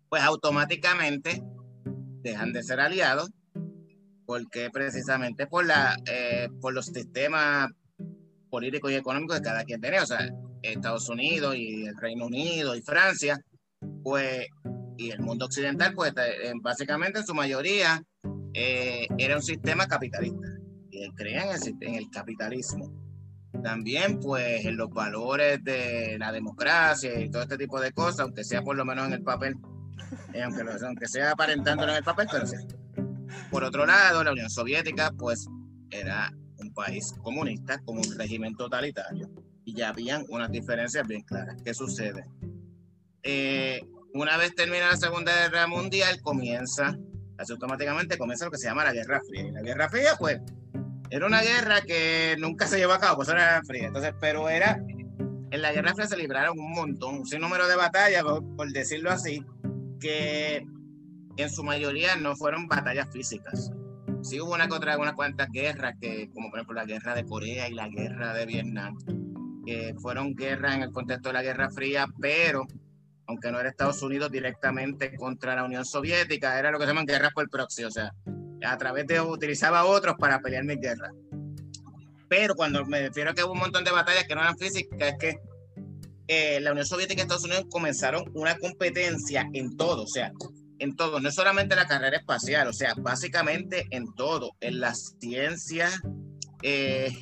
[0.08, 1.42] pues automáticamente
[2.22, 3.30] dejan de ser aliados
[4.32, 7.70] porque precisamente por, la, eh, por los sistemas
[8.48, 10.26] políticos y económicos que cada quien tenía, o sea,
[10.62, 13.38] Estados Unidos y el Reino Unido y Francia,
[14.02, 14.46] pues,
[14.96, 18.02] y el mundo occidental, pues eh, básicamente en su mayoría
[18.54, 20.48] eh, era un sistema capitalista,
[20.90, 22.90] y creían en en el capitalismo.
[23.62, 28.44] También, pues, en los valores de la democracia y todo este tipo de cosas, aunque
[28.44, 29.56] sea por lo menos en el papel,
[30.42, 32.56] aunque, aunque sea aparentándolo en el papel, pero sí.
[33.52, 35.46] Por otro lado, la Unión Soviética, pues,
[35.90, 39.30] era un país comunista con un régimen totalitario
[39.66, 41.60] y ya habían unas diferencias bien claras.
[41.62, 42.24] ¿Qué sucede?
[43.22, 43.84] Eh,
[44.14, 46.96] una vez termina la Segunda Guerra Mundial, comienza,
[47.36, 49.46] así automáticamente comienza lo que se llama la Guerra Fría.
[49.46, 50.40] Y la Guerra Fría, pues,
[51.10, 53.86] era una guerra que nunca se llevó a cabo, pues era la Guerra Fría.
[53.88, 54.82] Entonces, pero era,
[55.50, 59.44] en la Guerra Fría se libraron un montón, un sinnúmero de batallas, por decirlo así,
[60.00, 60.64] que
[61.42, 63.70] en su mayoría no fueron batallas físicas.
[64.22, 67.68] Sí hubo una contra unas cuantas guerras, que, como por ejemplo la guerra de Corea
[67.68, 68.96] y la guerra de Vietnam,
[69.66, 72.66] que fueron guerras en el contexto de la Guerra Fría, pero
[73.26, 77.06] aunque no era Estados Unidos directamente contra la Unión Soviética, era lo que se llaman
[77.06, 78.12] guerras por proxy, o sea,
[78.64, 81.12] a través de utilizaba a otros para pelear mis guerras.
[82.28, 84.98] Pero cuando me refiero a que hubo un montón de batallas que no eran físicas,
[85.00, 85.40] es que
[86.28, 90.32] eh, la Unión Soviética y Estados Unidos comenzaron una competencia en todo, o sea,
[90.82, 95.88] en todo, no solamente la carrera espacial, o sea, básicamente en todo, en la ciencia,
[96.60, 97.16] eh,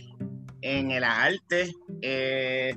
[0.62, 1.70] en el arte,
[2.00, 2.74] eh,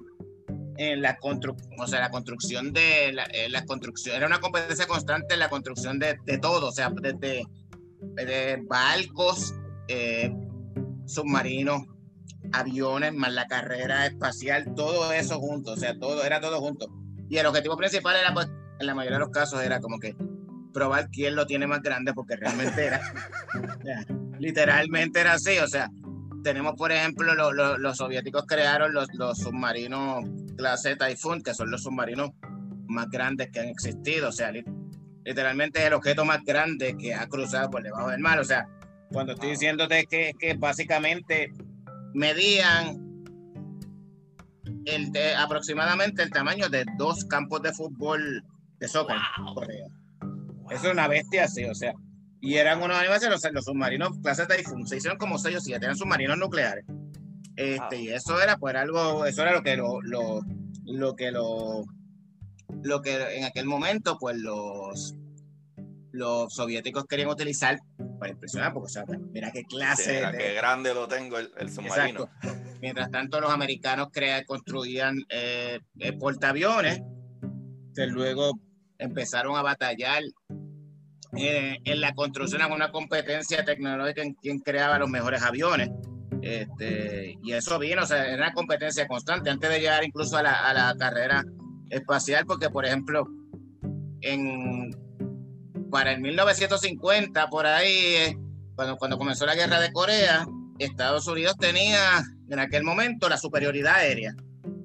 [0.75, 5.35] en la construcción, o sea, la construcción de eh, la, construcción, era una competencia constante
[5.35, 7.45] en la construcción de, de todo, o sea, desde
[8.15, 9.55] de barcos,
[9.87, 10.35] eh,
[11.05, 11.81] submarinos,
[12.51, 16.87] aviones, más la carrera espacial, todo eso junto, o sea, todo, era todo junto.
[17.29, 18.47] Y el objetivo principal era, pues,
[18.81, 20.13] en la mayoría de los casos, era como que
[20.73, 23.01] probar quién lo tiene más grande, porque realmente era,
[24.39, 25.89] literalmente era así, o sea,
[26.43, 30.25] tenemos, por ejemplo, los soviéticos crearon los, los submarinos
[30.57, 32.31] clase Typhoon, que son los submarinos
[32.87, 34.51] más grandes que han existido, o sea,
[35.23, 38.67] literalmente es el objeto más grande que ha cruzado por debajo del mar, o sea,
[39.11, 41.51] cuando estoy diciéndote que, que básicamente
[42.13, 43.03] medían
[44.85, 48.43] el de, aproximadamente el tamaño de dos campos de fútbol
[48.79, 49.17] de soccer.
[50.73, 51.93] Eso es una bestia así, o sea.
[52.41, 55.85] Y eran unos animales, los, los submarinos clase Typhoon, se hicieron como 6 o 7,
[55.85, 56.85] eran submarinos nucleares.
[57.55, 60.41] Este, Y eso era pues algo, eso era lo que lo, lo,
[60.85, 61.85] lo que lo,
[62.81, 65.15] lo que en aquel momento pues los
[66.13, 67.79] los soviéticos querían utilizar
[68.19, 70.17] para impresionar, porque, o sea, mira qué clase.
[70.17, 72.29] mira qué grande lo tengo el, submarino.
[72.81, 77.01] Mientras tanto, los americanos crea, construían eh, eh, portaaviones,
[77.95, 78.59] que luego
[78.99, 80.21] empezaron a batallar
[81.37, 85.89] eh, en la construcción de una competencia tecnológica en quien creaba los mejores aviones.
[86.41, 90.43] Este, y eso vino, o sea, era una competencia constante antes de llegar incluso a
[90.43, 91.43] la, a la carrera
[91.89, 93.25] espacial, porque, por ejemplo,
[94.21, 94.91] en
[95.93, 98.37] para el 1950, por ahí, eh,
[98.75, 100.43] cuando, cuando comenzó la guerra de Corea,
[100.79, 104.35] Estados Unidos tenía en aquel momento la superioridad aérea,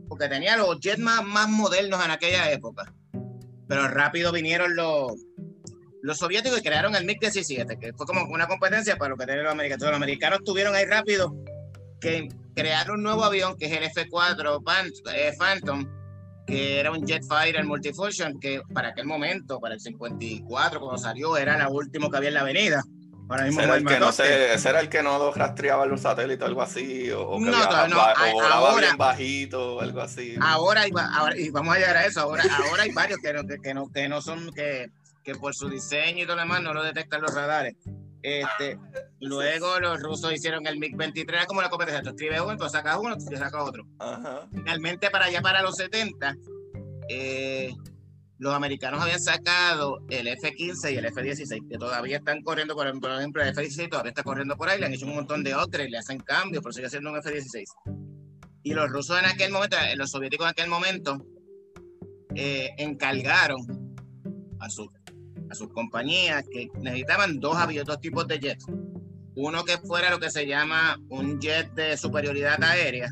[0.07, 2.93] porque tenía los jets más, más modernos en aquella época.
[3.67, 5.13] Pero rápido vinieron los,
[6.09, 9.53] los soviéticos crearon el MiG-17, que fue como una competencia para lo que tenían los
[9.53, 9.89] americanos.
[9.89, 11.37] los americanos tuvieron ahí rápido
[12.01, 14.63] que crear un nuevo avión, que es el F-4
[15.13, 15.87] eh, Phantom,
[16.47, 21.37] que era un jet fighter multifunction, que para aquel momento, para el 54, cuando salió,
[21.37, 22.83] era la último que había en la avenida.
[23.29, 26.43] Ahora mismo era el que no sé, ese era el que no rastreaba los satélites
[26.43, 30.37] o algo así, o, que no, no, ahora, bien bajito, o algo así.
[30.41, 33.93] Ahora, y vamos a llegar a eso, ahora, ahora hay varios que no, que, no,
[33.93, 34.91] que no son, que,
[35.29, 37.75] que por su diseño y todo lo demás no lo detectan los radares.
[38.23, 38.79] Este,
[39.21, 42.97] luego los rusos hicieron el MiG-23, era como la competencia, tú escribes uno, tú sacas
[42.99, 43.85] uno, tú sacas otro.
[44.55, 46.35] Finalmente, para allá, para los 70,
[47.11, 47.75] eh,
[48.39, 53.43] los americanos habían sacado el F-15 y el F-16, que todavía están corriendo, por ejemplo,
[53.43, 55.99] el F-16 todavía está corriendo por ahí, le han hecho un montón de otros, le
[55.99, 57.65] hacen cambios, pero sigue siendo un F-16.
[58.63, 61.23] Y los rusos en aquel momento, eh, los soviéticos en aquel momento,
[62.35, 63.89] eh, encargaron
[64.61, 64.91] a su
[65.51, 68.67] a sus compañías que necesitaban dos aviones, dos tipos de jets.
[69.35, 73.11] Uno que fuera lo que se llama un jet de superioridad aérea,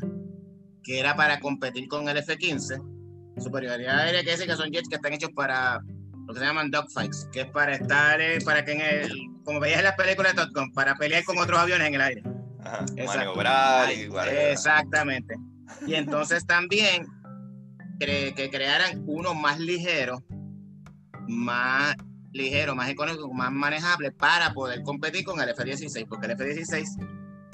[0.83, 3.41] que era para competir con el F-15.
[3.41, 5.79] Superioridad aérea que dice que son jets que están hechos para
[6.27, 9.11] lo que se llaman dogfights, que es para estar, para que en el,
[9.45, 12.01] como veías en las películas de Top Gun, para pelear con otros aviones en el
[12.01, 12.23] aire.
[12.59, 14.09] Ajá, maniobrar y
[14.51, 15.35] Exactamente.
[15.85, 17.05] Y entonces también
[17.99, 20.23] que crearan uno más ligero,
[21.27, 21.95] más
[22.37, 26.85] ligero, más económico, más manejable para poder competir con el F-16, porque el F-16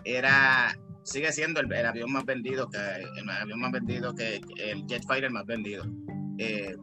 [0.06, 5.04] era, sigue siendo el, avión más vendido, que, el avión más vendido que el jet
[5.08, 5.86] fighter más vendido.
[6.38, 6.76] Eh,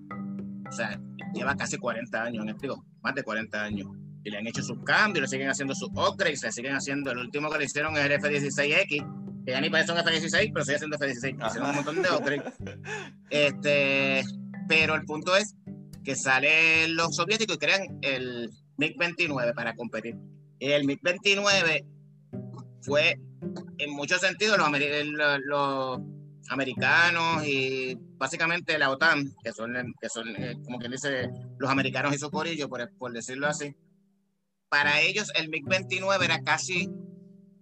[0.68, 1.00] o sea,
[1.34, 3.88] lleva casi 40 años, digo, más de 40 años.
[4.22, 7.10] Y le han hecho sus cambios, le siguen haciendo sus upgrades, le siguen haciendo.
[7.10, 10.64] El último que le hicieron es el F-16X, que ya ni parece un F-16, pero
[10.64, 11.46] sigue siendo F-16.
[11.46, 12.54] Hicieron un montón de upgrades.
[13.30, 14.22] Este,
[14.68, 15.56] pero el punto es
[16.04, 20.16] que salen los soviéticos y crean el MiG-29 para competir.
[20.58, 21.86] El MiG-29
[22.82, 23.18] fue,
[23.78, 26.00] en muchos sentidos, los,
[26.48, 32.14] americanos y básicamente la OTAN, que son, que son eh, como quien dice, los americanos
[32.14, 33.72] y su corillo, por, por decirlo así,
[34.68, 36.88] para ellos el MiG-29 era casi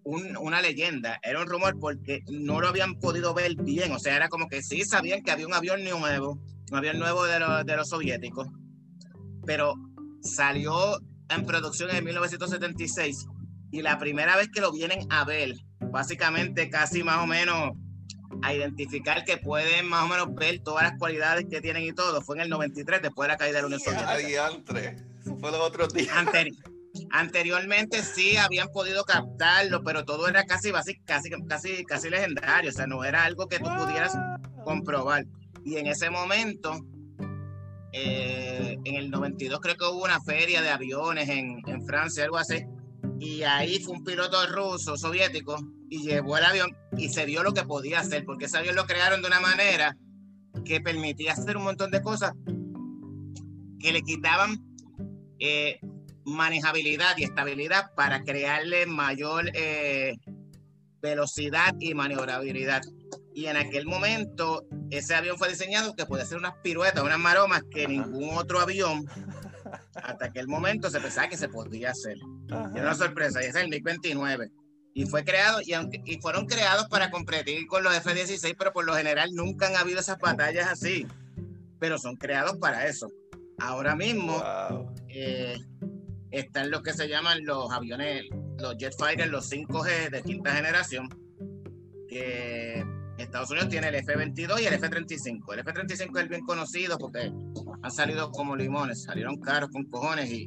[0.05, 4.29] una leyenda, era un rumor porque no lo habían podido ver bien, o sea, era
[4.29, 6.41] como que sí sabían que había un avión nuevo,
[6.71, 8.49] un avión nuevo de, los, de los soviéticos,
[9.47, 9.75] pero
[10.23, 10.99] salió
[11.31, 13.27] en producción en 1976
[13.71, 17.73] y la primera vez que lo vienen a ver, básicamente casi más o menos
[18.43, 22.21] a identificar que pueden más o menos ver todas las cualidades que tienen y todo,
[22.21, 24.13] fue en el 93 después de la caída de la Unión Soviética.
[25.41, 26.15] Fue los otros días.
[27.11, 30.73] anteriormente sí habían podido captarlo, pero todo era casi,
[31.05, 34.17] casi, casi, casi legendario, o sea, no era algo que tú pudieras
[34.65, 35.25] comprobar.
[35.69, 36.73] Y en ese momento,
[37.93, 42.65] eh, en el 92 creo que hubo una feria de aviones en, Francia, algo así,
[43.21, 45.59] y ahí fue un piloto ruso, soviético,
[45.91, 48.87] y llevó el avión y se vio lo que podía hacer, porque ese avión lo
[48.87, 49.95] crearon de una manera
[50.65, 52.33] que permitía hacer un montón de cosas
[53.79, 54.65] que le quitaban
[55.39, 55.81] eh,
[56.25, 60.17] manejabilidad y estabilidad para crearle mayor eh,
[61.03, 62.81] velocidad y maniobrabilidad.
[63.35, 67.63] Y en aquel momento ese avión fue diseñado que podía hacer unas piruetas, unas maromas
[67.71, 69.07] que ningún otro avión
[69.95, 72.17] hasta aquel momento se pensaba que se podía hacer.
[72.17, 74.51] Y una sorpresa, y ese es el MiG-29.
[74.95, 78.85] Y fue creado, y, aunque, y fueron creados para competir con los F-16, pero por
[78.85, 81.07] lo general nunca han habido esas batallas así.
[81.79, 83.09] Pero son creados para eso.
[83.59, 84.43] Ahora mismo
[85.09, 85.57] eh,
[86.31, 88.25] están los que se llaman los aviones,
[88.59, 91.09] los jet fighters, los 5G de quinta generación,
[92.09, 92.85] que
[93.19, 95.53] Estados Unidos tiene el F-22 y el F-35.
[95.53, 97.33] El F-35 es el bien conocido porque
[97.83, 100.47] han salido como limones, salieron caros con cojones y,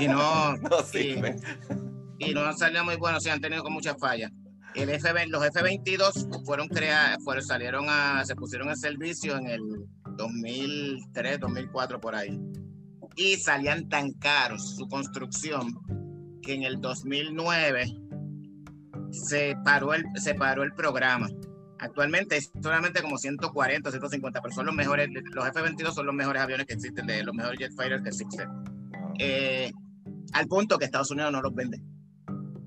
[0.00, 0.76] y, no, no
[2.18, 4.32] y, no han salido muy buenos, y han tenido con muchas fallas.
[4.74, 9.62] El F, los F-22 fueron creados, fueron, salieron a, se pusieron en servicio en el
[10.16, 12.38] 2003, 2004 por ahí.
[13.14, 15.72] Y salían tan caros su construcción
[16.42, 17.96] que en el 2009
[19.10, 21.28] se paró el, se paró el programa.
[21.78, 26.42] Actualmente es solamente como 140, 150, pero son los mejores, los F-22 son los mejores
[26.42, 28.48] aviones que existen, de los mejores jet fighters que existen.
[29.18, 29.72] Eh,
[30.32, 31.80] al punto que Estados Unidos no los vende.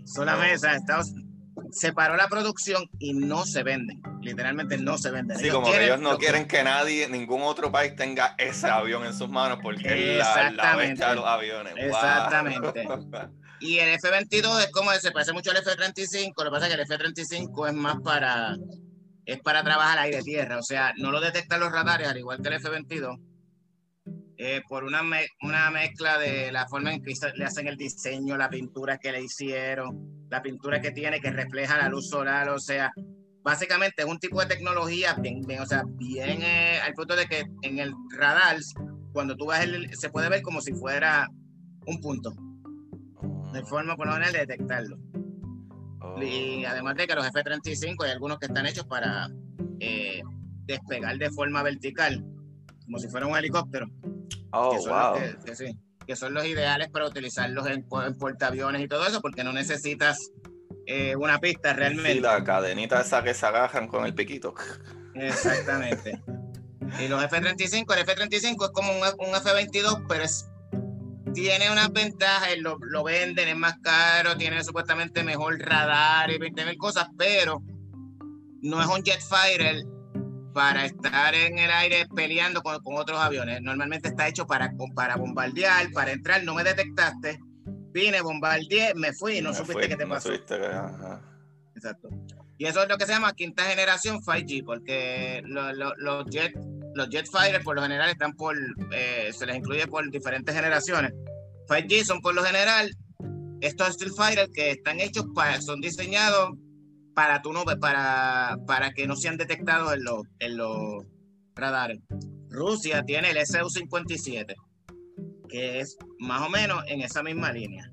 [0.05, 1.13] Solamente, o sea, Estados,
[1.71, 4.01] se paró la producción y no se venden.
[4.21, 5.37] Literalmente no se venden.
[5.37, 6.63] Sí, como que ellos no quieren que...
[6.63, 11.15] nadie, ningún otro país tenga ese avión en sus manos porque la, la bestia de
[11.15, 11.73] los aviones.
[11.77, 12.87] Exactamente.
[13.59, 16.81] y el F-22 es como, se parece mucho al F-35, lo que pasa es que
[16.81, 18.55] el F-35 es más para,
[19.31, 22.47] es para trabajar aire tierra, o sea, no lo detectan los radares, al igual que
[22.49, 23.19] el F-22
[24.41, 25.01] eh, por una,
[25.41, 29.21] una mezcla de la forma en que le hacen el diseño, la pintura que le
[29.21, 32.89] hicieron, la pintura que tiene que refleja la luz solar, o sea,
[33.43, 37.43] básicamente es un tipo de tecnología bien, o sea, bien eh, al punto de que
[37.63, 38.55] en el radar,
[39.11, 41.27] cuando tú vas, el, se puede ver como si fuera
[41.85, 42.31] un punto,
[43.51, 45.08] de forma por lo de detectarlo.
[46.21, 49.29] Y además de que los F-35 hay algunos que están hechos para
[49.79, 50.21] eh,
[50.65, 52.23] despegar de forma vertical,
[52.85, 53.87] como si fuera un helicóptero.
[54.51, 55.43] Oh, que wow.
[55.45, 59.53] que, sí, que son los ideales para utilizarlos en, portaaviones y todo eso, porque no
[59.53, 60.31] necesitas
[60.87, 62.13] eh, una pista realmente.
[62.13, 64.55] Sí, la cadenita esa que se agajan con el piquito.
[65.13, 66.21] Exactamente.
[66.99, 70.49] y los F-35, el F-35 es como un, un F-22, pero es,
[71.33, 76.65] tiene unas ventajas, lo, lo, venden, es más caro, tiene supuestamente mejor radar y 20
[76.65, 77.61] mil cosas, pero
[78.61, 79.83] no es un jet fighter
[80.53, 83.61] para estar en el aire peleando con, otros aviones.
[83.61, 87.39] Normalmente está hecho para, para bombardear, para entrar, no me detectaste,
[87.91, 90.31] vine, bombardeé, me fui y no supiste qué te pasó.
[90.33, 92.09] Exacto.
[92.57, 96.53] Y eso es lo que se llama quinta generación 5G, porque los jet
[96.95, 98.55] los jet fighters por lo general están por,
[98.91, 101.13] eh, se les incluye por diferentes generaciones.
[101.67, 102.91] 5G son por lo general
[103.61, 106.51] estos Steel Fighters que están hechos para, son diseñados
[107.13, 107.41] para
[108.95, 111.05] que no sean detectados en los, en los
[111.55, 111.99] radares.
[112.49, 114.55] Rusia tiene el SU-57,
[115.49, 117.89] que es más o menos en esa misma línea.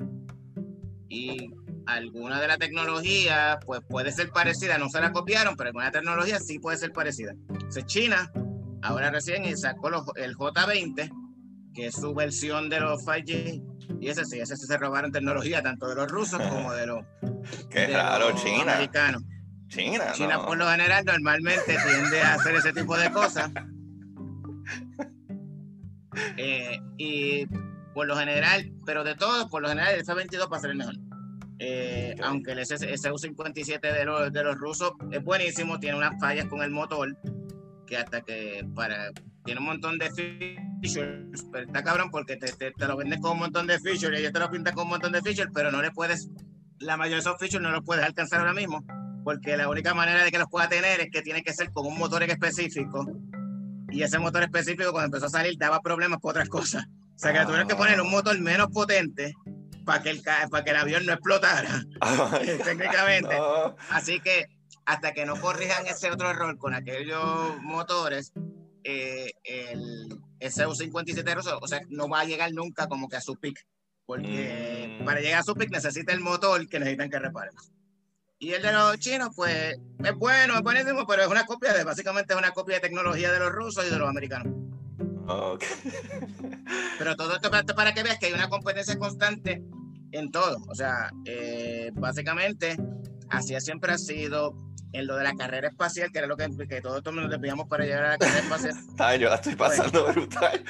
[1.08, 1.50] Y
[1.86, 6.38] alguna de la tecnología pues puede ser parecida, no se la copiaron, pero alguna tecnología
[6.38, 7.32] sí puede ser parecida.
[7.48, 8.30] Entonces China
[8.86, 11.10] ahora recién sacó el J20,
[11.74, 15.62] que es su versión de los 5G, y ese sí, ese sí se robaron tecnología
[15.62, 17.04] tanto de los rusos como de los
[17.70, 18.78] Qué raro, China.
[19.68, 20.12] China.
[20.12, 23.50] China por lo general normalmente tiende a hacer ese tipo de cosas.
[26.38, 27.46] Eh, y
[27.92, 30.78] por lo general, pero de todo, por lo general el F-22 va a ser el
[30.78, 30.94] mejor.
[31.58, 36.62] Eh, aunque el SU-57 de los, de los rusos es buenísimo, tiene unas fallas con
[36.62, 37.14] el motor
[37.86, 39.10] que hasta que para
[39.44, 43.38] tiene un montón de features, pero está cabrón porque te, te, lo vendes con un
[43.38, 45.80] montón de features y ellos te lo pintan con un montón de features, pero no
[45.80, 46.28] le puedes
[46.78, 48.84] la mayoría de esos features no los puedes alcanzar ahora mismo,
[49.24, 51.86] porque la única manera de que los pueda tener es que tiene que ser con
[51.86, 53.06] un motor específico.
[53.90, 56.84] Y ese motor específico, cuando empezó a salir, daba problemas con otras cosas.
[56.86, 59.32] O sea, que tuvieron que poner un motor menos potente
[59.84, 61.82] para que el, para que el avión no explotara,
[62.64, 63.38] técnicamente.
[63.90, 64.46] Así que
[64.86, 68.32] hasta que no corrijan ese otro error con aquellos motores,
[68.84, 70.08] eh, el
[70.40, 73.66] SU-57, o sea, no va a llegar nunca como que a su pick
[74.06, 75.04] porque mm.
[75.04, 77.52] para llegar a su pick necesita el motor que necesitan que reparen.
[78.38, 81.84] Y el de los chinos, pues, es bueno, es buenísimo, pero es una copia de,
[81.84, 84.52] básicamente es una copia de tecnología de los rusos y de los americanos.
[86.98, 89.62] Pero todo esto para, que veas que hay una competencia constante
[90.12, 90.58] en todo.
[90.68, 92.76] O sea, eh, básicamente,
[93.30, 94.54] así siempre ha sido.
[94.92, 97.84] En lo de la carrera espacial, que era lo que, que todos nos desviamos para
[97.84, 98.74] llegar a la carrera espacial.
[98.98, 100.64] Ay, yo la estoy pasando Pues, brutal.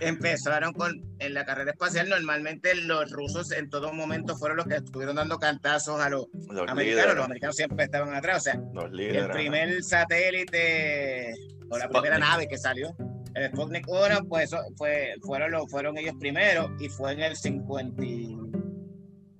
[0.00, 2.08] Empezaron con en la carrera espacial.
[2.08, 6.68] Normalmente los rusos en todo momento fueron los que estuvieron dando cantazos a los Los
[6.68, 6.76] americanos.
[6.84, 7.14] líderes.
[7.16, 8.38] Los americanos siempre estaban atrás.
[8.38, 9.28] O sea, Los el líderes.
[9.30, 11.34] primer satélite
[11.70, 12.02] o la Sputnik.
[12.02, 12.94] primera nave que salió,
[13.34, 17.36] el Sputnik 1, pues eso fue, fueron, los, fueron ellos primero y fue en el
[17.36, 18.02] 50.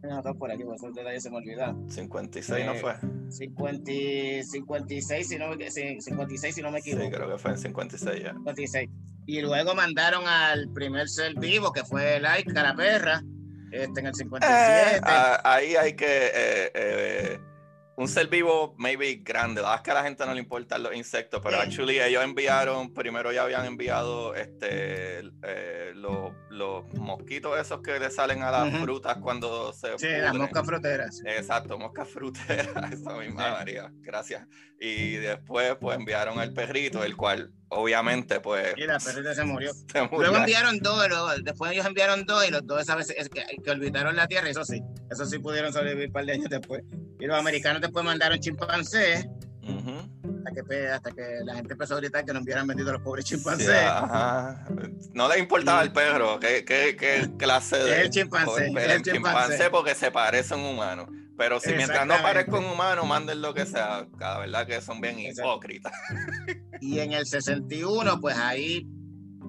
[0.08, 1.90] No, está por aquí, por esos detalles se me olvidaron.
[1.90, 2.94] 56 no Eh, fue.
[3.30, 7.10] 50, y- 56, si no, me- sí, 56, si no me Sí, equivoco.
[7.16, 8.32] creo que fue en 56 ya.
[8.34, 8.90] 56.
[9.26, 13.22] Y luego mandaron al primer ser vivo, que fue Laika, la perra,
[13.72, 15.00] este, en el Eh, 57.
[15.04, 16.06] ah, ahí hay que.
[16.06, 17.40] eh, eh,
[17.96, 19.60] un ser vivo, maybe grande.
[19.62, 22.24] La verdad es que a la gente no le importan los insectos, pero actually ellos
[22.24, 28.50] enviaron, primero ya habían enviado este eh, los, los mosquitos esos que le salen a
[28.50, 29.98] las frutas cuando se.
[29.98, 31.22] sí, las moscas fruteras.
[31.24, 33.50] Exacto, mosca frutera, esa misma Sí.
[33.52, 34.46] María, gracias.
[34.80, 39.72] Y después pues enviaron al perrito, el cual obviamente pues Y la perrita se murió.
[39.92, 40.18] se murió.
[40.20, 43.44] Luego enviaron dos, luego- después ellos enviaron dos y los dos esa vez es que,
[43.62, 46.82] que orbitaron la Tierra, eso sí, eso sí pudieron sobrevivir un par de años después.
[47.20, 49.26] Y los americanos después mandaron chimpancés
[50.46, 53.02] hasta que, hasta que la gente empezó a gritar que no hubieran vendido a los
[53.02, 53.68] pobres chimpancés.
[53.86, 54.66] Ajá.
[55.12, 59.02] No les importaba el perro, ¿qué, qué, qué clase Es de el chimpancé, el el
[59.02, 59.12] chimpancé.
[59.12, 61.08] chimpancé porque se parecen humanos.
[61.36, 64.06] Pero si mientras no parezca un humano, manden lo que sea.
[64.20, 65.92] La verdad que son bien hipócritas.
[66.84, 68.86] Y en el 61, pues ahí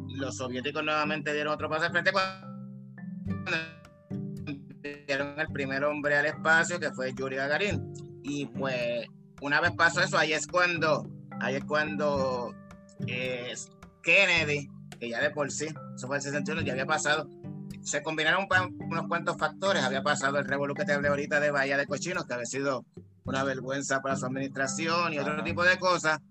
[0.07, 2.47] los soviéticos nuevamente dieron otro paso al frente cuando
[5.05, 7.91] dieron el primer hombre al espacio, que fue Yuri Gagarin.
[8.23, 9.05] Y pues
[9.41, 11.09] una vez pasó eso, ahí es cuando,
[11.41, 12.55] ahí es cuando
[13.05, 13.53] eh,
[14.01, 17.29] Kennedy, que ya de por sí, eso fue el 61, ya había pasado,
[17.81, 18.47] se combinaron
[18.89, 22.25] unos cuantos factores, había pasado el revolú que te hablé ahorita de Bahía de Cochinos,
[22.25, 22.85] que había sido
[23.25, 26.21] una vergüenza para su administración y otro tipo de cosas.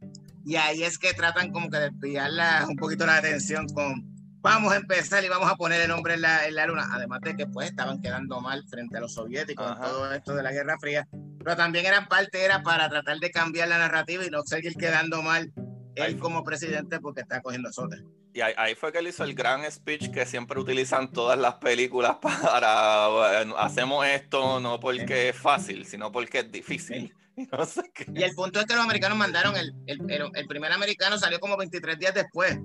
[0.45, 4.13] Y ahí es que tratan como que de desviar la- un poquito la atención con
[4.43, 6.87] vamos a empezar y vamos a poner el hombre en la, en la luna.
[6.93, 9.83] Además de que pues estaban quedando mal frente a los soviéticos en Ajá.
[9.87, 11.09] todo esto de la Guerra Fría.
[11.39, 15.23] Pero también eran parte, era para tratar de cambiar la narrativa y no seguir quedando
[15.23, 15.51] mal
[15.97, 18.03] él como presidente porque está cogiendo azotes.
[18.35, 21.55] Y ahí, ahí fue que él hizo el gran speech que siempre utilizan todas las
[21.55, 27.15] películas para bueno, hacemos esto no porque es fácil, sino porque es difícil.
[27.37, 28.07] Y no sé qué.
[28.15, 31.39] Y el punto es que los americanos mandaron, el, el, el- el primer americano salió
[31.41, 32.59] como 23 días después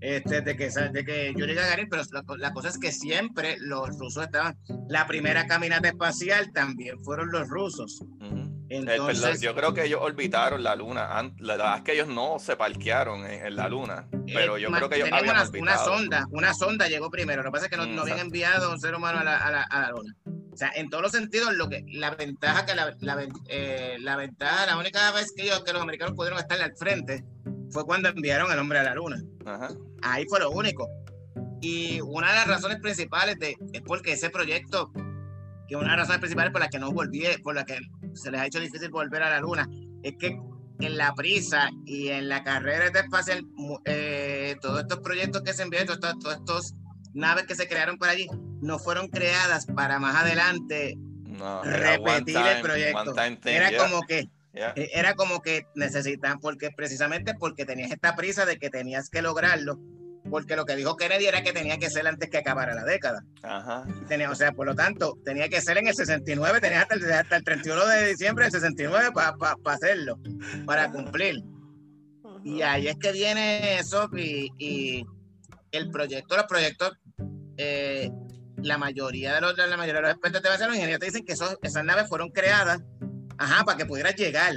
[0.00, 3.88] este, de, que, de que Yuri Gagarin, pero la, la cosa es que siempre los
[3.98, 4.54] rusos estaban,
[4.88, 8.00] la primera caminata espacial también fueron los rusos.
[8.20, 8.52] Ujú.
[8.70, 11.08] Eh, Entonces, perdón, yo creo que ellos orbitaron la luna.
[11.38, 14.70] La verdad es que ellos no se parquearon en, en la luna, pero eh, yo
[14.70, 15.84] ma- creo que ellos habían una, una orbitado.
[15.84, 18.72] sonda, una sonda llegó primero, lo que pasa es que no, Mm, no habían enviado
[18.72, 20.14] un ser humano a la, a la- a la luna.
[20.54, 24.16] O sea, en todos los sentidos, lo que la ventaja que la, la, eh, la
[24.16, 27.24] ventaja, la única vez que, los americanos pudieron estar al frente
[27.72, 29.20] fue cuando enviaron al hombre a la luna.
[29.44, 29.70] Ajá.
[30.02, 30.88] Ahí fue lo único.
[31.60, 34.92] Y una de las razones principales de, es porque ese proyecto,
[35.66, 37.80] que una de las razones principales por las que no volví, por las que
[38.12, 39.68] se les ha hecho difícil volver a la luna,
[40.04, 40.38] es que
[40.78, 43.44] en la prisa y en la carrera de espacial,
[43.86, 46.74] eh, todos estos proyectos que se enviaron, todos estos
[47.12, 48.28] naves que se crearon por allí,
[48.64, 50.96] no fueron creadas para más adelante
[51.26, 53.12] No, repetir time- el proyecto.
[53.14, 54.72] thing, Era yeah, como que yeah.
[54.76, 59.20] eh, era como que necesitan, porque precisamente porque tenías esta prisa de que tenías que
[59.22, 59.78] lograrlo,
[60.30, 63.22] porque lo que dijo Kennedy era que tenía que ser antes que acabara la década.
[63.42, 63.84] Ajá.
[64.08, 67.12] Tenía, o sea, por lo tanto, tenía que ser en el 69, tenías hasta el,
[67.12, 69.36] hasta el 31 de diciembre del 69 para
[69.66, 70.18] hacerlo,
[70.64, 71.42] para cumplir.
[72.42, 75.04] Y ahí es que viene eso y, y
[75.72, 76.92] el proyecto, los proyectos,
[77.56, 78.10] eh,
[78.64, 81.32] la mayoría de los, la mayoría de los expertos te los ingenieros te dicen que
[81.34, 82.80] esos- esas naves fueron creadas,
[83.38, 84.54] ajá, para que pudieras llegar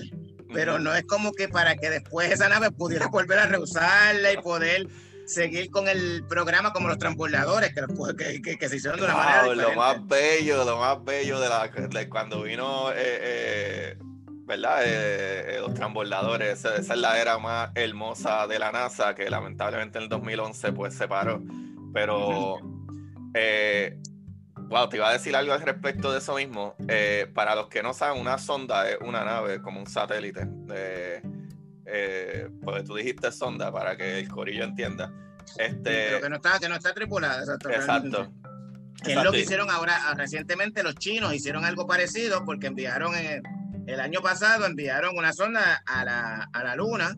[0.54, 4.38] pero no es como que para que después esa nave pudiera volver a reusarla y
[4.38, 4.88] poder
[5.26, 7.84] seguir con el programa como los transbordadores que,
[8.18, 9.76] que, que- que se hicieron de una manera Wow, lo diferente.
[9.78, 13.98] más bello, lo más bello de, la, de cuando vino, eh, eh,
[14.46, 14.84] ¿verdad?
[14.86, 19.30] Eh, eh, los transbordadores, esa, esa es la era más hermosa de la NASA que
[19.30, 21.44] lamentablemente en el 2011 pues se paró.
[21.94, 22.60] Pero,
[23.34, 23.98] eh,
[24.70, 26.76] wow, te iba a decir algo al respecto de eso mismo.
[26.88, 30.48] Eh, para los que no saben, una sonda es una nave como un satélite.
[31.86, 35.12] eh, pues tú dijiste sonda para que el corillo entienda.
[35.58, 38.34] Este, pero que no está que no está tripulada exacto, exacto.
[39.02, 43.16] que es lo que hicieron ahora ah, recientemente los chinos hicieron algo parecido porque enviaron
[43.16, 43.42] eh,
[43.86, 47.16] el año pasado enviaron una sonda a la, a la luna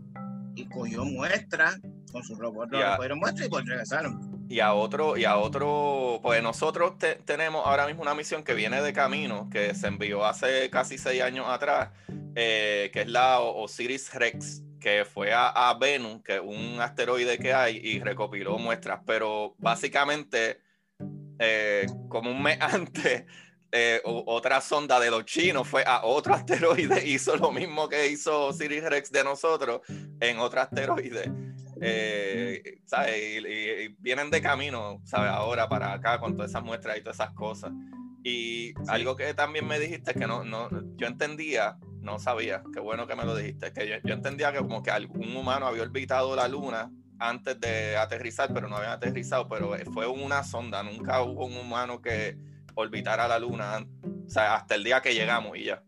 [0.53, 1.80] y cogió muestras
[2.12, 2.97] con sus robots Ya.
[2.97, 6.93] cogieron muestras y pues regresaron y a otro, y a otro, pues nosotros
[7.23, 11.21] tenemos ahora mismo una misión que viene de camino, que se envió hace casi seis
[11.21, 11.91] años atrás,
[12.35, 17.37] eh, que es la Osiris Rex, que fue a, a, Venus, que es un asteroide
[17.37, 20.61] que hay, y recopiló muestras, pero básicamente,
[21.37, 23.25] eh, como un mes antes,
[23.71, 28.47] eh, otra sonda de los chinos fue a otro asteroide, hizo lo mismo que hizo
[28.47, 29.81] Osiris Rex de nosotros
[30.19, 31.31] en otro asteroide.
[31.82, 32.80] Eh,
[33.41, 35.32] y, vienen de camino, ¿sabes?
[35.32, 37.71] Ahora para acá con todas esas muestras y todas esas cosas.
[38.23, 43.07] Y algo que también me dijiste que no, no, yo entendía, no sabía, qué bueno
[43.07, 46.47] que me lo dijiste, que yo, entendía que como que algún humano había orbitado la
[46.47, 51.57] luna antes de aterrizar, pero no había aterrizado, pero fue una sonda, nunca hubo un
[51.57, 52.38] humano que
[52.75, 53.86] orbitara la luna,
[54.25, 55.84] o sea, hasta el día que llegamos y ya.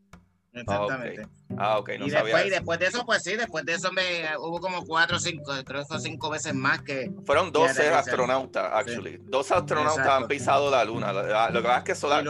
[0.54, 1.24] Exactamente.
[1.24, 3.91] Ah, ok, no y sabía después, y después de eso, pues sí, después de eso
[3.91, 4.04] me
[4.38, 7.12] hubo como cuatro o cinco, creo que cinco veces más que.
[7.26, 9.20] Fueron 12 astronautas, actually.
[9.24, 11.14] Dos astronautas han pisado la luna.
[11.14, 12.26] Lo, que pasa es que solar,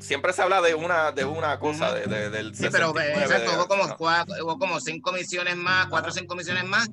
[0.00, 3.96] siempre se habla de una, de una cosa, de, del Sí, pero exacto, hubo como,
[3.96, 6.88] cuatro, hubo como cinco misiones más, cuatro o cinco misiones más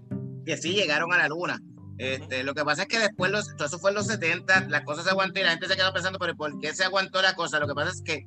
[0.46, 1.60] que sí llegaron a la luna.
[1.98, 4.84] Este, lo que pasa es que después, los, todo eso fue en los 70, las
[4.84, 7.36] cosas se aguantó y la gente se quedó pensando, pero ¿por qué se aguantó la
[7.36, 7.60] cosa?
[7.60, 8.26] Lo que pasa es que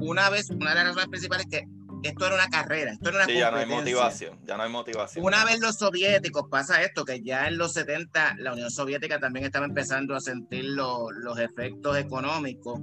[0.00, 1.68] una vez, una de las razones principales es que
[2.08, 4.70] esto era una carrera, esto era una sí, ya no hay motivación, ya no hay
[4.70, 5.24] motivación.
[5.24, 9.46] Una vez los soviéticos, pasa esto, que ya en los 70 la Unión Soviética también
[9.46, 12.80] estaba empezando a sentir los efectos económicos.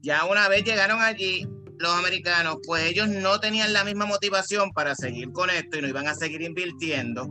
[0.00, 1.46] Ya una vez llegaron allí
[1.78, 5.88] los americanos, pues ellos no tenían la misma motivación para seguir con esto y no
[5.88, 7.28] iban a seguir invirtiendo.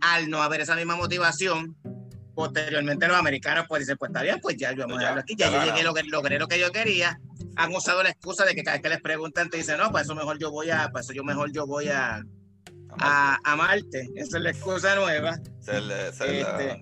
[0.00, 1.76] Al no haber esa misma motivación,
[2.34, 5.50] posteriormente los americanos pues dicen, pues está bien, pues ya yo me pues aquí, ya,
[5.50, 7.18] yo llegué, lo que, logré lo que yo quería.
[7.56, 10.02] Han usado la excusa de que cada vez que les preguntan te dicen, no, para
[10.04, 12.22] eso mejor yo voy a, para eso yo mejor yo voy a,
[12.98, 14.08] a, Marte.
[14.14, 15.38] Esa es la excusa nueva.
[15.66, 16.80] Este,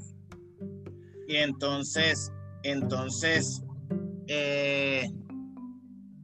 [1.28, 3.62] y entonces, entonces,
[4.26, 5.10] eh,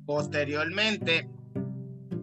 [0.07, 1.29] posteriormente,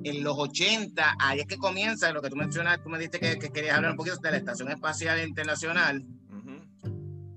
[0.04, 3.40] en los 80, ahí es que comienza lo que tú mencionas, tú me dijiste que,
[3.40, 6.06] que querías hablar un poquito de la Estación Espacial Internacional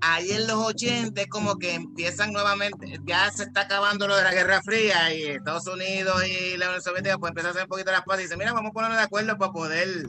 [0.01, 4.23] ahí en los 80 es como que empiezan nuevamente, ya se está acabando lo de
[4.23, 7.69] la Guerra Fría y Estados Unidos y la Unión Soviética pues empiezan a hacer un
[7.69, 10.07] poquito las paz y dicen, mira, vamos a ponernos de acuerdo para poder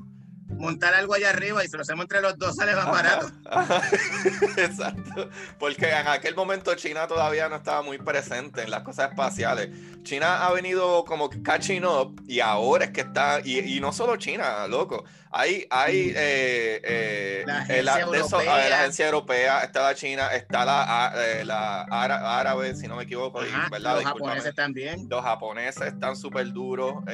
[0.48, 3.30] montar algo allá arriba y si lo hacemos entre los dos sale más barato.
[4.56, 9.70] Exacto, porque en aquel momento China todavía no estaba muy presente en las cosas espaciales.
[10.02, 14.66] China ha venido como catching up y ahora es que está, y no solo China,
[14.66, 18.68] loco, hay, hay eh, eh, la, agencia europea.
[18.68, 23.40] la, agencia europea, está la China, está la, eh, la árabe, si no me equivoco,
[23.70, 23.96] ¿verdad?
[23.96, 25.06] Los japoneses también.
[25.08, 27.04] Los japoneses están súper duros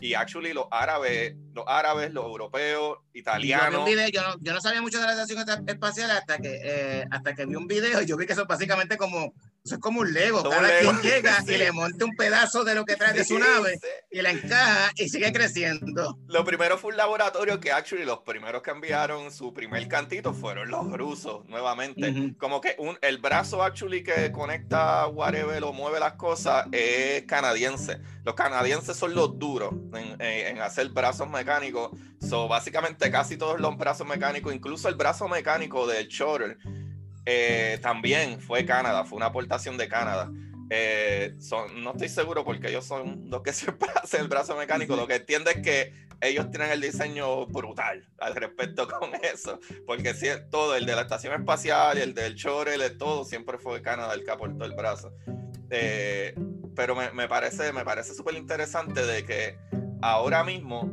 [0.00, 3.88] y actually los árabes, los árabes, los europeos, italianos.
[3.88, 7.46] Yo, yo, no, yo no sabía mucho de la estación espacial hasta que, hasta que
[7.46, 9.34] vi un video y yo vi que son básicamente como
[9.64, 10.42] eso es como un Lego.
[10.42, 13.78] Cada quien llega y le monta un pedazo de lo que trae de su nave
[14.10, 16.18] y la encaja y sigue creciendo.
[16.26, 20.68] Lo primero fue un laboratorio que, actually, los primeros que enviaron su primer cantito fueron
[20.68, 22.34] los rusos, nuevamente.
[22.38, 28.00] Como que un, el brazo, actually, que conecta whatever o mueve las cosas es canadiense.
[28.24, 31.92] Los canadienses son los duros en, en, hacer brazos mecánicos.
[32.20, 36.56] So, básicamente, casi todos los brazos mecánicos, incluso el brazo mecánico del Shuttle
[37.24, 40.30] eh, también fue Canadá, fue una aportación de Canadá.
[40.70, 44.96] Eh, son, no estoy seguro porque ellos son los que siempre hacen el brazo mecánico.
[44.96, 49.60] Lo que entiendo es que ellos tienen el diseño brutal al respecto con eso.
[49.86, 54.14] Porque si, todo, el de la estación espacial, el del Chore, todo, siempre fue Canadá
[54.14, 55.12] el que aportó el brazo.
[55.70, 56.34] Eh,
[56.74, 59.58] pero me, me, parece me parece súper interesante de que
[60.00, 60.90] ahora mismo,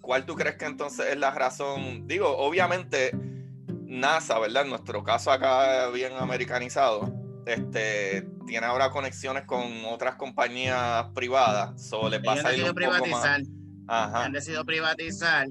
[0.00, 2.06] ¿cuál tú crees que entonces es la razón?
[2.06, 3.12] Digo, obviamente
[3.86, 4.64] NASA, ¿verdad?
[4.64, 7.12] En nuestro caso acá bien americanizado,
[7.46, 11.88] este, tiene ahora conexiones con otras compañías privadas.
[11.88, 13.42] So, le pasa han decidido privatizar.
[13.88, 15.48] Han decidido privatizar.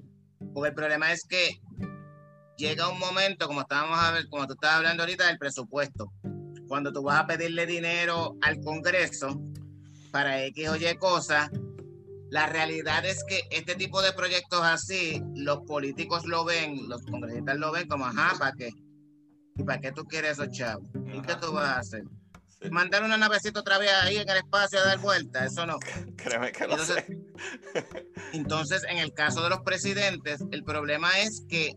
[0.54, 1.62] Porque el problema es que
[2.58, 6.12] llega un momento, como estábamos a ver, como tú estabas hablando ahorita, del presupuesto.
[6.68, 9.40] Cuando tú vas a pedirle dinero al Congreso
[10.12, 11.50] para X o Y cosas,
[12.34, 17.58] la realidad es que este tipo de proyectos así, los políticos lo ven, los congresistas
[17.58, 18.72] lo ven como, ajá, ¿para qué?
[19.56, 20.90] ¿Y para qué tú quieres eso, chavos?
[21.14, 22.02] ¿Y qué tú vas a hacer?
[22.72, 25.78] Mandar una navecita otra vez ahí en el espacio a dar vuelta, eso no.
[26.18, 27.18] Créeme que no entonces, sé.
[28.34, 31.76] entonces, en el caso de los presidentes, el problema es que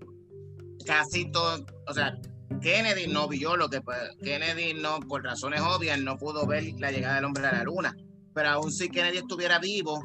[0.87, 2.15] casi todo, o sea,
[2.63, 3.83] Kennedy no vio lo que
[4.25, 7.95] Kennedy no, por razones obvias, no pudo ver la llegada del hombre a la luna.
[8.33, 10.03] Pero aún si Kennedy estuviera vivo,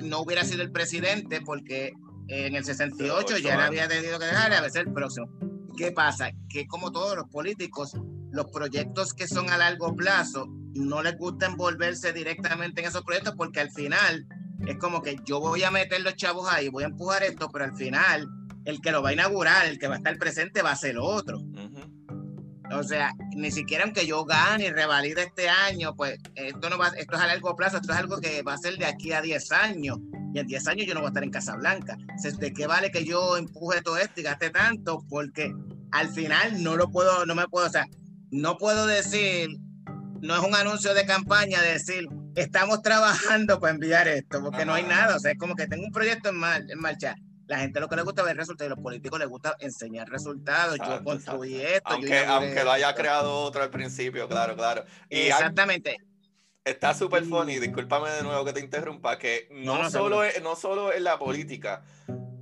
[0.00, 1.92] no hubiera sido el presidente porque
[2.28, 5.28] en el 68 ya le había tenido que dejar a veces el próximo.
[5.76, 6.30] ¿Qué pasa?
[6.48, 7.96] Que como todos los políticos,
[8.30, 13.34] los proyectos que son a largo plazo no les gusta envolverse directamente en esos proyectos
[13.36, 14.26] porque al final
[14.66, 17.64] es como que yo voy a meter los chavos ahí, voy a empujar esto, pero
[17.64, 18.28] al final
[18.64, 20.98] el que lo va a inaugurar, el que va a estar presente va a ser
[20.98, 21.40] otro.
[22.70, 26.88] O sea, ni siquiera aunque yo gane y revalide este año, pues esto no va,
[26.88, 29.22] esto es a largo plazo, esto es algo que va a ser de aquí a
[29.22, 29.98] 10 años.
[30.34, 31.96] Y en 10 años yo no voy a estar en Casablanca.
[31.98, 35.04] Entonces, ¿de qué vale que yo empuje todo esto y gaste tanto?
[35.08, 35.54] Porque
[35.92, 37.86] al final no lo puedo, no me puedo, o sea,
[38.30, 39.48] no puedo decir,
[40.20, 44.82] no es un anuncio de campaña decir, estamos trabajando para enviar esto, porque no hay
[44.82, 45.16] nada.
[45.16, 47.16] O sea, es como que tengo un proyecto en, en marcha
[47.48, 50.78] la gente lo que le gusta ver resultados y los políticos les gusta enseñar resultados.
[50.78, 51.90] yo construí esto.
[51.90, 54.84] Aunque, aunque lo haya creado otro al principio, claro, claro.
[55.08, 55.96] Exactamente.
[56.62, 60.92] Está súper funny, discúlpame de nuevo que te interrumpa, que no, solo es, no solo
[60.92, 61.82] en la política,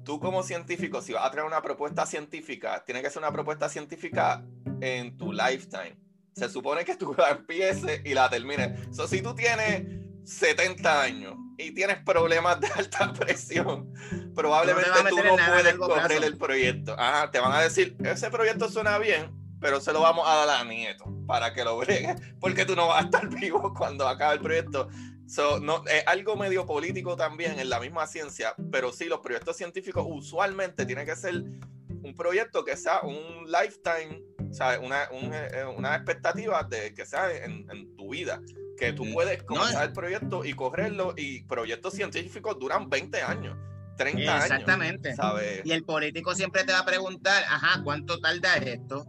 [0.05, 3.69] tú como científico, si vas a traer una propuesta científica, tiene que ser una propuesta
[3.69, 4.45] científica
[4.81, 5.97] en tu lifetime.
[6.33, 8.97] Se supone que tú la empieces y la termines.
[8.97, 9.85] So, si tú tienes
[10.25, 13.93] 70 años y tienes problemas de alta presión,
[14.37, 16.95] probablemente tú no puedes correr el proyecto.
[16.99, 20.61] Ajá, te van a decir, ese proyecto suena bien, pero se lo vamos a dar
[20.61, 24.35] a Nieto para que lo bregue, porque tú no vas a estar vivo cuando acabe
[24.35, 24.89] el proyecto.
[25.27, 29.57] So, no, es algo medio político también en la misma ciencia, pero sí, los proyectos
[29.57, 34.23] científicos usualmente tienen que ser un proyecto que sea un lifetime,
[34.53, 34.79] ¿sabes?
[34.81, 38.41] Una, eh, una expectativa de que sea en, en tu vida
[38.77, 43.57] que tú puedes comenzar el proyecto y correrlo y proyectos científicos duran 20 años.
[43.97, 45.09] 30 Exactamente.
[45.11, 45.17] años.
[45.17, 45.63] ¿sabes?
[45.65, 49.07] Y el político siempre te va a preguntar, ajá, ¿cuánto tarda esto?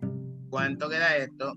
[0.50, 1.56] ¿Cuánto queda esto?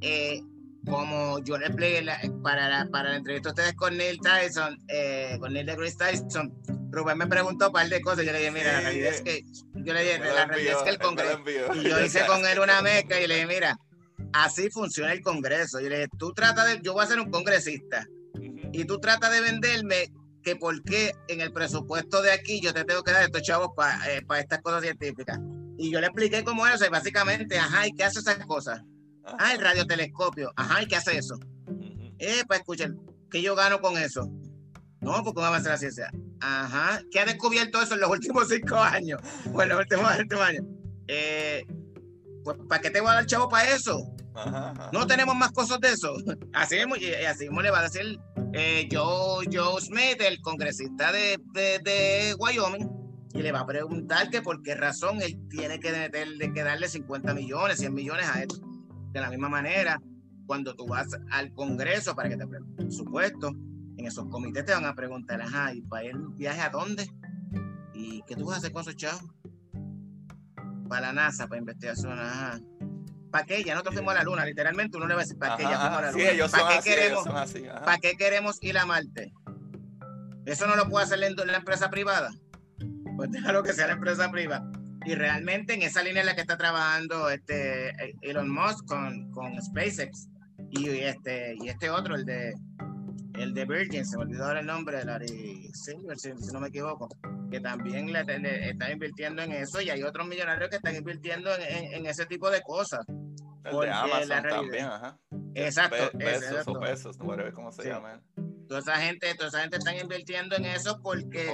[0.00, 0.40] Eh,
[0.86, 2.04] como yo le expliqué
[2.42, 6.52] para, la, para la entrevista a ustedes con Neil Tyson, eh, con Neil deGrasse Tyson,
[6.90, 8.24] Rubén me preguntó un par de cosas.
[8.24, 9.42] Yo le dije, mira, la realidad es que,
[9.74, 11.42] yo le dije, la realidad es que el Congreso.
[11.74, 13.78] Y yo hice con él una meca y le dije, mira,
[14.32, 15.80] así funciona el Congreso.
[15.80, 18.06] Yo le dije, tú trata de, yo voy a ser un congresista
[18.72, 20.12] y tú trata de venderme
[20.44, 23.70] que por qué en el presupuesto de aquí yo te tengo que dar estos chavos
[23.74, 25.40] para eh, estas cosas científicas.
[25.76, 28.82] Y yo le expliqué cómo era eso y básicamente, ajá, ¿y qué hace esas cosas?
[29.24, 30.52] Ah, el radiotelescopio.
[30.54, 31.36] Ajá, ¿y qué hace eso?
[32.18, 32.94] Eh, para escuchar,
[33.30, 34.30] ¿qué yo gano con eso?
[35.00, 36.10] No, porque va a hacer la ciencia.
[36.40, 39.20] Ajá, ¿qué ha descubierto eso en los últimos cinco años?
[39.52, 40.64] O en los últimos, años.
[41.08, 41.64] Eh,
[42.44, 44.14] pues, ¿para qué te voy a dar chavo para eso?
[44.92, 46.14] No tenemos más cosas de eso.
[46.52, 48.18] Así mismo, y así mismo le va a decir
[48.56, 52.88] eh, Joe, Joe Smith, el congresista de, de, Wyoming,
[53.34, 56.88] y le va a preguntar que por qué razón él tiene que, meterle, que darle
[56.88, 58.48] 50 millones, 100 millones a él.
[59.12, 60.00] De la misma manera,
[60.46, 63.48] cuando tú vas al Congreso para que te por supuesto,
[63.96, 67.08] en esos comités te van a preguntar, ajá, ¿y para ir viaje a dónde?
[67.92, 69.24] ¿Y qué tú vas a hacer con esos chavos?
[70.88, 72.60] Para la NASA, para investigación, ajá.
[73.34, 73.64] ¿Para qué?
[73.64, 75.76] Ya nosotros fuimos a la luna, literalmente uno le va a decir, ¿para qué ya
[75.80, 76.48] fuimos a la luna?
[76.48, 77.24] ¿Para qué, queremos,
[77.84, 79.32] ¿Para qué queremos ir a Marte?
[80.46, 82.30] ¿Eso no lo puede hacer en la empresa privada?
[83.16, 84.70] Pues déjalo que sea la empresa privada.
[85.04, 89.60] Y realmente en esa línea en la que está trabajando este Elon Musk con, con
[89.60, 90.28] SpaceX
[90.70, 92.54] y este, y este otro, el de
[93.34, 97.08] el de Virgin, se me olvidó el nombre, Larry Silver, si, no me equivoco,
[97.50, 98.20] que también le,
[98.70, 102.62] está invirtiendo en eso y hay otros millonarios que están invirtiendo en, ese tipo de
[102.62, 103.04] cosas.
[103.64, 105.18] El de Amazon también, ajá.
[105.54, 106.18] Exacto.
[106.18, 108.22] pesos o pesos, no ver cómo se llama.
[108.68, 111.52] Toda esa gente, toda esa gente están invirtiendo en eso porque...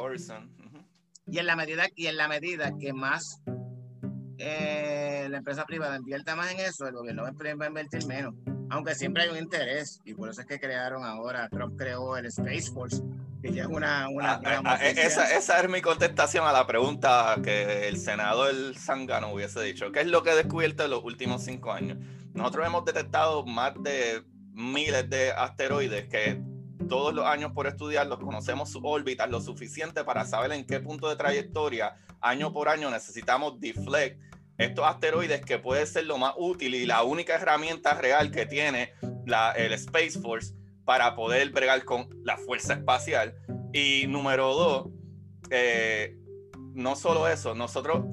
[1.26, 3.40] Y en la medida, y en la medida que más
[4.38, 8.34] eh, la empresa privada invierta más en eso, el gobierno va a invertir menos
[8.70, 12.26] aunque siempre hay un interés, y por eso es que crearon ahora, Trump creó el
[12.26, 13.02] Space Force,
[13.42, 14.08] que ya es una...
[14.08, 18.52] una ah, ah, ah, esa, esa, es mi contestación a la pregunta que el senador
[18.76, 19.90] Sangano hubiese dicho.
[19.92, 21.98] ¿Qué es lo que he descubierto en los últimos cinco años?
[22.34, 24.22] Nosotros hemos detectado más de
[24.52, 26.40] miles de asteroides que
[26.88, 31.08] todos los años por estudiarlos conocemos su órbita lo suficiente para saber en qué punto
[31.08, 34.20] de trayectoria año por año necesitamos deflect
[34.58, 38.92] estos asteroides que puede ser lo más útil y la única herramienta real que tiene
[39.24, 40.54] la, el Space Force
[40.90, 43.36] para poder bregar con la fuerza espacial.
[43.72, 44.88] Y número dos,
[45.48, 46.16] eh,
[46.74, 48.06] no solo eso, nosotros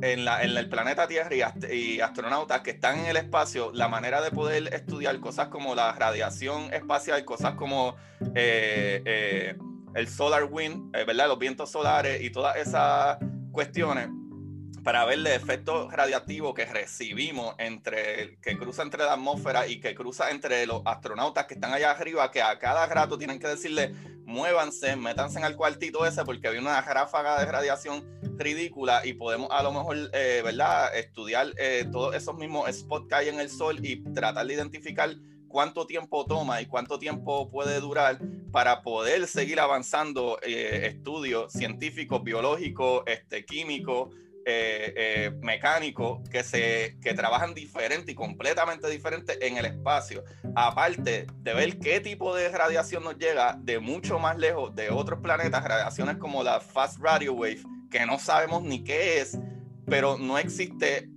[0.00, 4.22] en, la, en, el planeta Tierra y, astronautas que están en el espacio, la manera
[4.22, 7.96] de poder estudiar cosas como la radiación espacial, cosas como
[8.36, 9.56] eh, eh,
[9.96, 11.26] el solar wind, ¿verdad?
[11.26, 13.18] los vientos solares y todas esas
[13.50, 14.08] cuestiones,
[14.82, 19.94] para ver el efecto radiactivo que recibimos entre que cruza entre la atmósfera y que
[19.94, 23.94] cruza entre los astronautas que están allá arriba, que a cada rato tienen que decirle
[24.24, 28.04] muévanse, métanse en el cuartito ese porque hay una ráfaga de radiación
[28.38, 30.96] ridícula y podemos a lo mejor, eh, ¿verdad?
[30.96, 35.10] Estudiar eh, todos esos mismos spots que hay en el sol y tratar de identificar
[35.48, 38.18] cuánto tiempo toma y cuánto tiempo puede durar
[38.52, 44.14] para poder seguir avanzando eh, estudios científicos, biológicos, este, químicos,
[44.52, 50.24] eh, eh, mecánicos que, se, que trabajan diferente y completamente diferente en el espacio.
[50.56, 55.20] Aparte de ver qué tipo de radiación nos llega de mucho más lejos de otros
[55.20, 59.38] planetas, radiaciones como la Fast Radio Wave, que no sabemos ni qué es,
[59.86, 61.08] pero no existe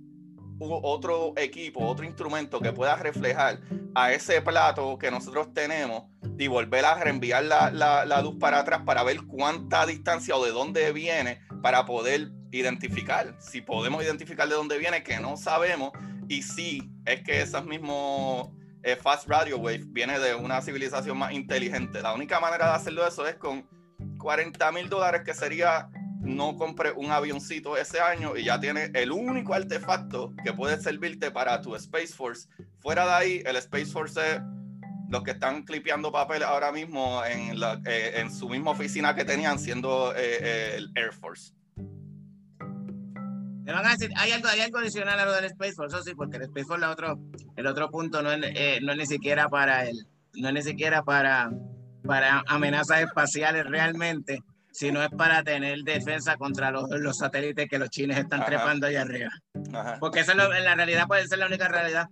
[0.60, 3.60] otro equipo, otro instrumento que pueda reflejar
[3.94, 6.04] a ese plato que nosotros tenemos
[6.38, 10.52] y volver a reenviar la, la, luz para atrás para ver cuánta distancia o de
[10.52, 13.34] dónde viene para poder identificar.
[13.38, 15.92] Si podemos identificar de dónde viene, que no sabemos,
[16.28, 18.50] y si es que esas mismos
[18.82, 22.02] eh, Fast Radio Wave viene de una civilización más inteligente.
[22.02, 23.66] La única manera de hacerlo eso es con
[24.18, 25.88] 40 mil dólares, que sería
[26.20, 31.30] no compre un avioncito ese año y ya tiene el único artefacto que puede servirte
[31.30, 32.48] para tu Space Force.
[32.78, 34.40] Fuera de ahí, el Space Force es
[35.08, 39.24] los que están clipeando papel ahora mismo en, la, eh, en su misma oficina que
[39.24, 41.52] tenían siendo eh, el Air Force.
[43.64, 46.14] Me van a decir, hay algo, hay algo adicional a lo del Space Force, sí,
[46.14, 47.18] porque el Space Force, el otro,
[47.56, 48.40] el otro punto no es,
[48.82, 51.50] no es ni siquiera para el, no es ni siquiera para,
[52.04, 54.42] para amenazas espaciales realmente
[54.74, 59.02] sino es para tener defensa contra los, los satélites que los chinos están trepando allá
[59.02, 59.30] arriba.
[60.00, 62.08] Porque esa en la realidad puede ser la única realidad.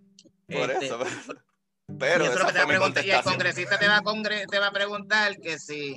[0.47, 0.99] Por este, eso.
[1.99, 2.29] Pero, y,
[3.11, 4.03] el congresista te va, a
[4.49, 5.97] te va a preguntar que si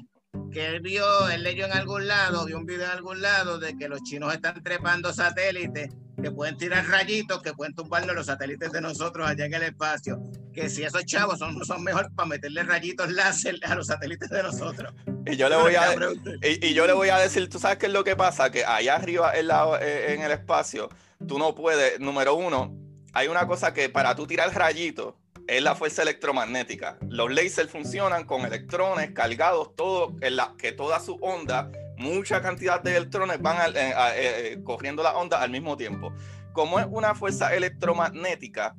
[0.51, 3.75] que él vio, él leyó en algún lado, vio un video en algún lado de
[3.77, 5.89] que los chinos están trepando satélites
[6.21, 10.21] que pueden tirar rayitos, que pueden tumbarnos los satélites de nosotros allá en el espacio.
[10.53, 14.43] Que si esos chavos son, son mejor para meterle rayitos láser a los satélites de
[14.43, 14.93] nosotros.
[15.25, 15.93] Y yo le voy a,
[16.41, 18.49] y, yo le voy a decir, ¿tú sabes qué es lo que pasa?
[18.49, 20.89] Que allá arriba en, la, eh, en el espacio,
[21.27, 22.75] tú no puedes, número uno,
[23.13, 25.15] hay una cosa que para tú tirar rayitos,
[25.47, 26.97] es la fuerza electromagnética.
[27.09, 32.81] Los lasers funcionan con electrones cargados, todo, en la, que toda su onda, mucha cantidad
[32.81, 36.13] de electrones van eh, eh, corriendo la onda al mismo tiempo.
[36.53, 38.75] Como es una fuerza electromagnética,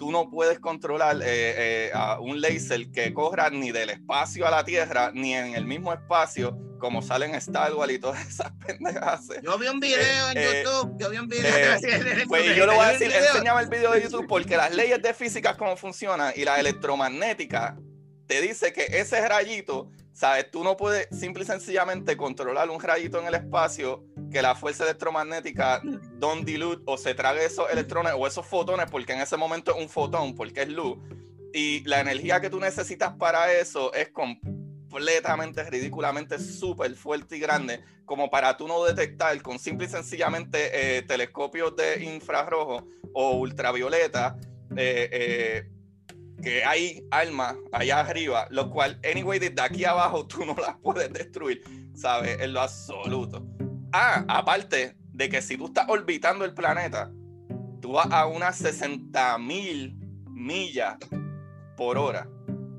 [0.00, 4.64] tú no puedes controlar eh, a un laser que corra ni del espacio a la
[4.64, 9.28] Tierra, ni en el mismo espacio, como salen Star Wars y todas esas pendejas.
[9.42, 11.52] Yo vi un video en YouTube, yo vi un video.
[12.28, 15.12] pues yo le voy a decir, enséñame el video de YouTube, porque las leyes de
[15.12, 17.76] física, cómo funcionan, y la electromagnética,
[18.26, 20.50] te dice que ese rayito ¿Sabes?
[20.50, 24.84] Tú no puedes simple y sencillamente controlar un rayito en el espacio que la fuerza
[24.84, 25.80] electromagnética
[26.18, 29.82] don't dilute o se trague esos electrones o esos fotones, porque en ese momento es
[29.82, 30.98] un fotón, porque es luz.
[31.52, 37.82] Y la energía que tú necesitas para eso es completamente, ridículamente súper fuerte y grande,
[38.04, 44.36] como para tú no detectar con simple y sencillamente eh, telescopios de infrarrojo o ultravioleta.
[44.76, 45.70] Eh, eh,
[46.40, 51.12] que hay almas allá arriba, lo cual, anyway, desde aquí abajo tú no las puedes
[51.12, 51.62] destruir,
[51.94, 52.40] ¿sabes?
[52.40, 53.46] En lo absoluto.
[53.92, 57.10] Ah, aparte de que si tú estás orbitando el planeta,
[57.80, 59.96] tú vas a unas 60 mil
[60.28, 60.96] millas
[61.76, 62.28] por hora.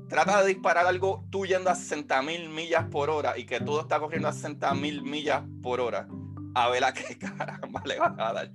[0.08, 3.80] Trata de disparar algo tú yendo a 60 mil millas por hora y que todo
[3.80, 6.06] está corriendo a 60 mil millas por hora.
[6.54, 8.50] A ver a qué caramba le vas a dar.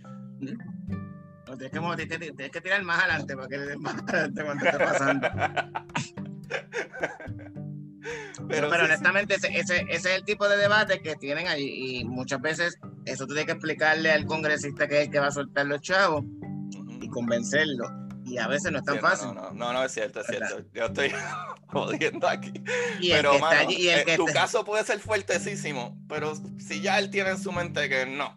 [1.58, 5.28] Tienes, que, tirar más adelante para que le den más adelante cuando esté pasando.
[8.48, 12.00] pero, honestamente, ese, ese, es el tipo de debate que tienen allí.
[12.00, 15.28] Y muchas veces eso tú tienes que explicarle al congresista que es el que va
[15.28, 16.24] a soltar los chavos
[17.02, 17.90] y convencerlo.
[18.26, 19.34] Y a veces no es tan fácil.
[19.34, 20.60] No, no, no, es cierto, es cierto.
[20.74, 21.14] Yo estoy
[21.68, 22.52] jodiendo aquí.
[23.02, 23.32] pero,
[24.18, 28.36] tu caso puede ser fuertecísimo, pero si ya él tiene en su mente que no,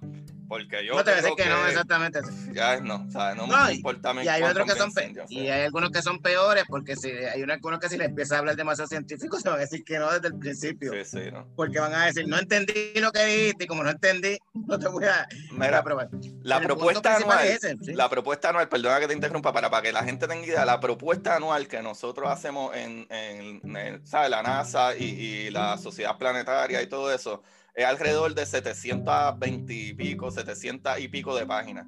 [0.50, 0.96] porque yo.
[0.96, 2.20] No te voy a decir que, no, exactamente.
[2.52, 3.36] Ya no, ¿sabes?
[3.36, 4.90] No, me importa Y hay otros que son
[5.28, 8.38] Y hay algunos que son peores, porque si hay algunos que si le empieza a
[8.40, 10.92] hablar demasiado científico, se van a decir que no desde el principio.
[10.92, 11.46] Sí, sí, ¿no?
[11.54, 14.88] Porque van a decir, no entendí lo que dijiste, y como no entendí, no te
[14.88, 16.08] voy a, Mira, probar.
[16.42, 17.60] La propuesta anual,
[17.94, 20.80] la propuesta anual, perdona que te interrumpa, para, para que la gente tenga idea, la
[20.80, 24.30] propuesta anual que nosotros hacemos en, en, ¿sabes?
[24.30, 27.40] la NASA y, y la Sociedad Planetaria y todo eso
[27.74, 31.86] es alrededor de 720 y pico, 700 y pico de páginas.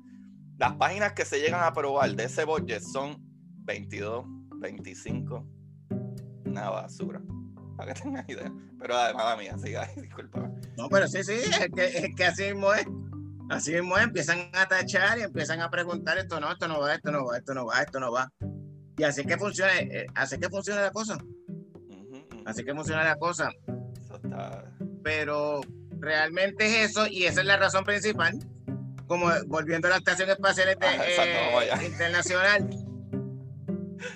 [0.58, 3.16] Las páginas que se llegan a aprobar de ese budget son
[3.64, 4.24] 22,
[4.60, 5.46] 25,
[6.44, 7.20] una basura.
[7.76, 8.52] Para que tengas idea.
[8.78, 10.50] Pero además, mía, sí, disculpa.
[10.76, 12.86] No, pero sí, sí, es que, es que así mismo es.
[13.50, 16.94] Así mismo es, empiezan a tachar y empiezan a preguntar esto no, esto no va,
[16.94, 18.32] esto no va, esto no va, esto no va.
[18.96, 21.18] Y así que funciona, eh, así que funciona la cosa.
[22.44, 23.50] Así que funciona la cosa.
[24.00, 24.64] Eso está...
[25.02, 25.60] Pero
[25.98, 28.38] realmente es eso y esa es la razón principal.
[29.06, 32.68] Como volviendo a la Estación Espacial eh, Internacional.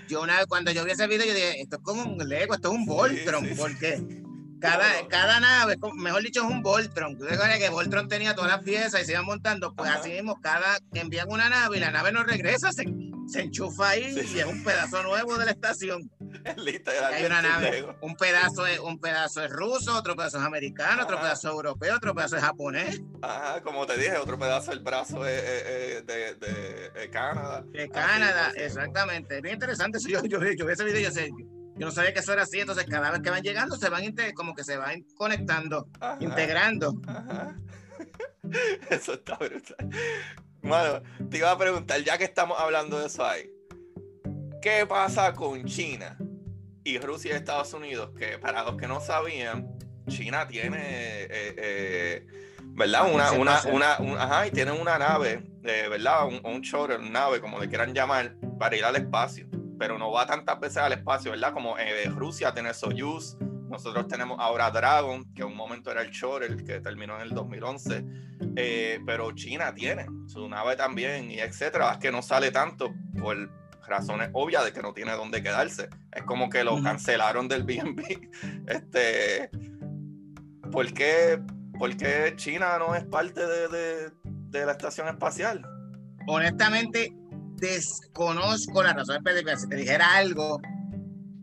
[0.08, 2.54] Yo una vez, cuando yo vi ese video, yo dije, esto es como un Lego,
[2.54, 4.02] esto es un Voltron, porque
[4.60, 7.16] cada, cada nave, mejor dicho, es un Voltron.
[7.16, 10.78] Tú que Voltron tenía todas las piezas y se iban montando, pues así mismo, cada
[10.92, 12.84] que envían una nave y la nave no regresa, se,
[13.28, 16.10] se enchufa ahí y es un pedazo nuevo de la estación.
[17.12, 21.18] Hay una nave, un pedazo, es, un pedazo es ruso, otro pedazo es americano, otro
[21.18, 23.00] pedazo es europeo, otro pedazo es japonés.
[23.22, 27.64] Ajá, como te dije, otro pedazo el brazo de, de, Canadá.
[27.66, 29.40] De Canadá, exactamente.
[29.40, 29.98] Bien interesante.
[30.00, 31.10] Yo, yo, yo vi ese video yo,
[31.78, 34.14] yo no sabía que eso era así, entonces cada vez que van llegando se van
[34.34, 35.88] como que se van conectando,
[36.20, 36.94] integrando.
[38.90, 39.90] Eso está brutal.
[40.62, 43.50] Bueno, te iba a preguntar, ya que estamos hablando de eso ahí,
[44.62, 46.16] ¿qué pasa con China?
[46.86, 49.76] Y Rusia y Estados Unidos, que para los que no sabían,
[50.06, 52.26] China tiene, eh, eh,
[52.62, 53.12] ¿verdad?
[53.12, 53.60] Una, una,
[53.98, 56.28] una, ajá, y tienen una nave, eh, ¿verdad?
[56.28, 59.48] Un, un shuttle, una nave, como le quieran llamar, para ir al espacio.
[59.80, 61.52] Pero no va tantas veces al espacio, ¿verdad?
[61.52, 61.76] Como
[62.10, 63.36] Rusia tiene Soyuz,
[63.68, 67.30] nosotros tenemos ahora Dragon, que en un momento era el shuttle, que terminó en el
[67.30, 68.04] 2011.
[69.04, 71.94] pero China tiene su nave también, y etcétera.
[71.94, 75.88] Es que no sale tanto por razones obvias de que no tiene dónde quedarse.
[76.12, 78.02] Es como que lo cancelaron del BNB.
[78.66, 79.50] Este,
[80.70, 81.42] ¿por qué,
[82.36, 84.12] China no es parte de,
[84.52, 85.62] la estación espacial?
[86.26, 87.12] Honestamente,
[87.56, 89.56] desconozco la razón específica.
[89.56, 90.60] Si te dijera algo,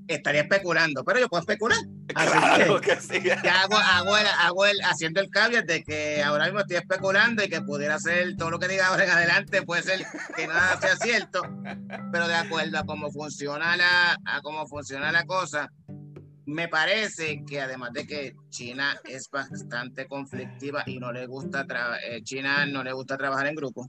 [0.07, 1.79] estaría especulando, pero yo puedo especular.
[2.08, 3.30] Claro que, sí.
[3.30, 7.97] hago, hago, el, haciendo el caveat de que ahora mismo estoy especulando y que pudiera
[7.99, 11.41] ser todo lo que diga ahora en adelante, puede ser que nada sea cierto,
[12.12, 15.70] pero de acuerdo a cómo funciona la, a cómo funciona la cosa,
[16.45, 21.66] me parece que además de que China es bastante conflictiva y no le gusta
[22.06, 23.88] eh, China no le gusta trabajar en grupo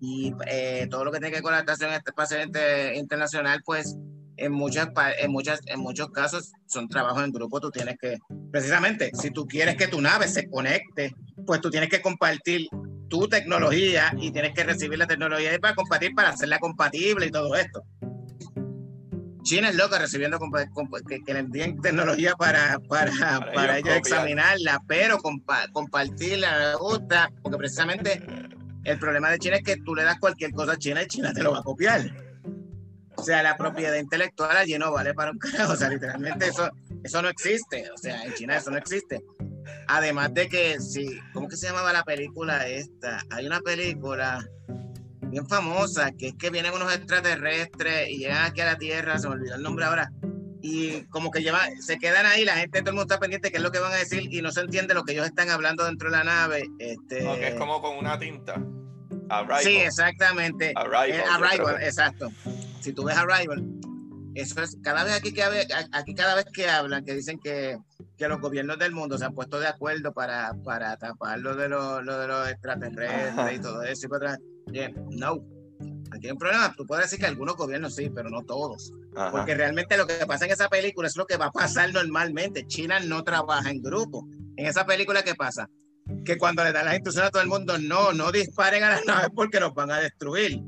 [0.00, 2.50] y eh, todo lo que tiene que ver con la estación espacial
[2.94, 3.96] internacional pues
[4.40, 4.88] en muchas
[5.18, 8.18] en muchas en muchos casos son trabajos en grupo tú tienes que
[8.50, 11.12] precisamente si tú quieres que tu nave se conecte
[11.46, 12.68] pues tú tienes que compartir
[13.08, 17.54] tu tecnología y tienes que recibir la tecnología para compartir para hacerla compatible y todo
[17.54, 17.82] esto
[19.42, 23.10] China es loca recibiendo que, que, le envíen tecnología para, para,
[23.54, 25.18] para, ellos examinarla, pero
[25.72, 28.22] compartirla, me gusta, porque precisamente
[28.84, 31.32] el problema de China es que tú le das cualquier cosa a China y China
[31.32, 32.29] te lo va a copiar.
[33.20, 35.74] O sea, la propiedad intelectual allí no vale para un carajo.
[35.74, 36.70] O sea, literalmente eso,
[37.04, 37.90] eso no existe.
[37.90, 39.22] O sea, en China eso no existe.
[39.88, 43.22] Además de que, sí, ¿cómo que se llamaba la película esta?
[43.30, 44.42] Hay una película
[45.22, 49.28] bien famosa que es que vienen unos extraterrestres y llegan aquí a la Tierra, se
[49.28, 50.10] me olvidó el nombre ahora,
[50.60, 53.52] y como que llevan, se quedan ahí, la gente, todo el mundo está pendiente de
[53.52, 55.50] qué es lo que van a decir y no se entiende lo que ellos están
[55.50, 56.64] hablando dentro de la nave.
[56.78, 57.48] Este...
[57.48, 58.60] es como con una tinta.
[59.62, 60.72] Sí, exactamente.
[60.74, 62.32] Arrival, eh, exacto
[62.80, 63.64] si tú ves Arrival,
[64.34, 65.42] eso es, cada vez aquí que,
[65.92, 67.78] aquí cada vez que hablan, que dicen que,
[68.16, 71.68] que los gobiernos del mundo se han puesto de acuerdo para, para tapar lo de,
[71.68, 74.08] los, lo de los extraterrestres y todo eso.
[74.72, 75.44] Y no,
[76.12, 76.72] aquí hay un problema.
[76.76, 78.92] Tú puedes decir que algunos gobiernos sí, pero no todos.
[79.32, 82.66] Porque realmente lo que pasa en esa película es lo que va a pasar normalmente.
[82.66, 84.26] China no trabaja en grupo.
[84.56, 85.68] En esa película, ¿qué pasa?
[86.24, 89.04] Que cuando le dan las instrucciones a todo el mundo, no, no disparen a las
[89.04, 90.62] naves porque nos van a destruir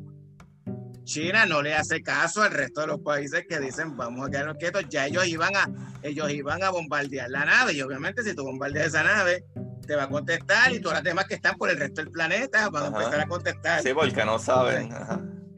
[1.13, 4.57] China no le hace caso al resto de los países que dicen vamos a quedarnos
[4.57, 5.69] quietos, ya ellos iban a,
[6.03, 9.45] ellos iban a bombardear la nave y obviamente si tú bombardeas esa nave
[9.87, 12.71] te va a contestar y todas las demás que están por el resto del planeta
[12.71, 13.83] van a empezar a contestar.
[13.83, 14.89] Sí, porque no saben.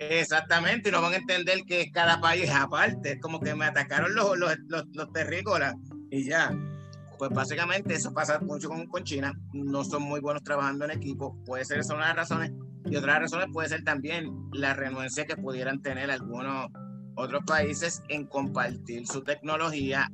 [0.00, 3.66] Exactamente, y no van a entender que cada país es aparte, es como que me
[3.66, 5.76] atacaron los, los, los, terrícolas
[6.10, 6.52] y ya.
[7.16, 11.40] Pues básicamente eso pasa mucho con, con China, no son muy buenos trabajando en equipo,
[11.44, 12.50] puede ser esa una de las razones
[12.86, 16.68] y otras razones puede ser también la renuencia que pudieran tener algunos
[17.16, 20.10] otros países en compartir su tecnología,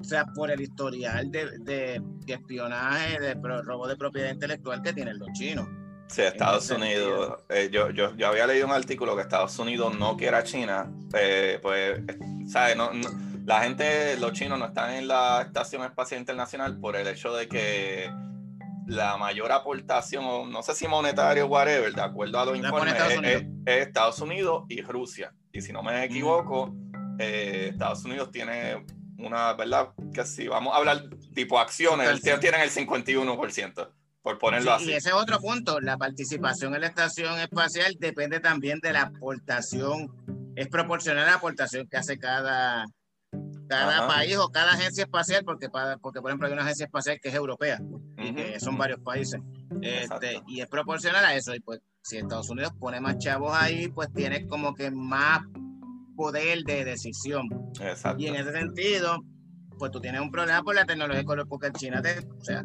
[0.00, 5.18] o sea, por el historial de, de, espionaje, de robo de propiedad intelectual que tienen
[5.18, 5.68] los chinos.
[6.08, 7.38] Sí, Estados Unidos.
[7.48, 11.58] Eh, yo, yo, yo, había leído un artículo que Estados Unidos no quiere China, eh,
[11.62, 12.02] pues,
[12.46, 12.76] ¿sabes?
[12.76, 12.90] No,
[13.46, 17.48] la gente, los chinos no están en la Estación Espacial Internacional por el hecho de
[17.48, 18.10] que
[18.92, 23.46] la mayor aportación, no sé si monetario o whatever, de acuerdo a los informes, es,
[23.66, 25.34] Estados Unidos y Rusia.
[25.52, 26.74] Y si no me equivoco,
[27.18, 28.84] eh, Estados Unidos tiene
[29.18, 29.90] una, ¿verdad?
[30.12, 33.88] Que si vamos a hablar tipo acciones, tienen el 51%,
[34.22, 34.90] por ponerlo así.
[34.90, 39.02] Y ese es otro punto, la participación en la estación espacial depende también de la
[39.02, 42.84] aportación, es proporcional a la aportación que hace cada
[43.72, 45.68] cada país o cada agencia espacial, porque,
[46.00, 47.80] porque por ejemplo hay una agencia espacial que es europea
[48.18, 49.40] y que son varios países,
[49.80, 51.54] este, y es proporcional a eso.
[51.54, 55.40] Y pues si Estados Unidos pone más chavos ahí, pues tiene como que más
[56.16, 57.48] poder de decisión.
[58.18, 59.18] Y en ese sentido,
[59.78, 62.64] pues tú tienes un problema por la tecnología, porque China te, o sea,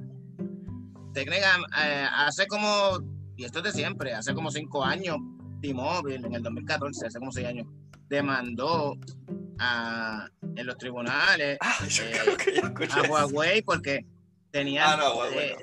[1.13, 2.99] técnica, eh, hace como,
[3.35, 5.17] y esto es de siempre, hace como cinco años,
[5.61, 7.67] T-Mobile en el 2014, hace como seis años,
[8.09, 8.95] demandó
[9.59, 14.05] a, en los tribunales ah, eh, a Huawei porque
[14.51, 14.87] tenían.
[14.87, 15.55] Ah, no, eh,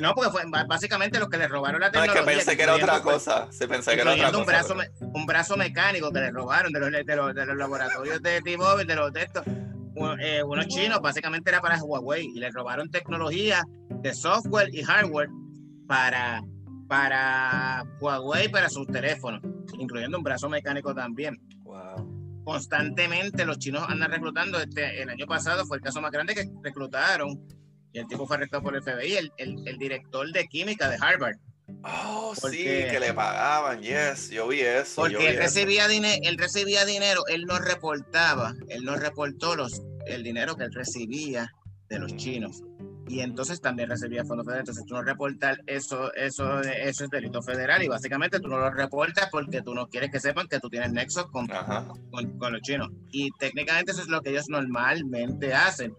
[0.00, 2.22] no, porque fue básicamente los que le robaron la tecnología.
[2.22, 3.48] No, es que pensé que era otra cosa.
[3.50, 4.46] Se pensé que era otra un cosa.
[4.46, 8.40] Brazo, un brazo mecánico que le robaron de los, de los, de los laboratorios de
[8.42, 9.44] T-Mobile, de los de estos.
[10.20, 15.30] Eh, unos chinos, básicamente era para Huawei y le robaron tecnología de software y hardware
[15.88, 16.42] para,
[16.86, 19.40] para Huawei, para sus teléfonos,
[19.78, 21.40] incluyendo un brazo mecánico también.
[22.46, 24.60] Constantemente los chinos andan reclutando.
[24.60, 27.44] Este, el año pasado fue el caso más grande que reclutaron
[27.92, 29.32] y el tipo fue arrestado por el FBI, el,
[29.66, 31.34] el, director de química de Harvard.
[31.82, 35.02] Oh, sí, que le pagaban, yes, yo vi eso.
[35.02, 40.54] Porque él, recibía él recibía dinero, él no reportaba, él no reportó los, el dinero
[40.54, 41.52] que él recibía
[41.88, 42.62] de los chinos
[43.08, 44.68] y entonces también recibía fondos federales.
[44.68, 48.70] Entonces tú no reportas eso, eso, eso es delito federal y básicamente tú no lo
[48.70, 52.90] reportas porque tú no quieres que sepan que tú tienes nexos con, con, los chinos.
[53.10, 55.94] Y técnicamente eso es lo que ellos normalmente hacen.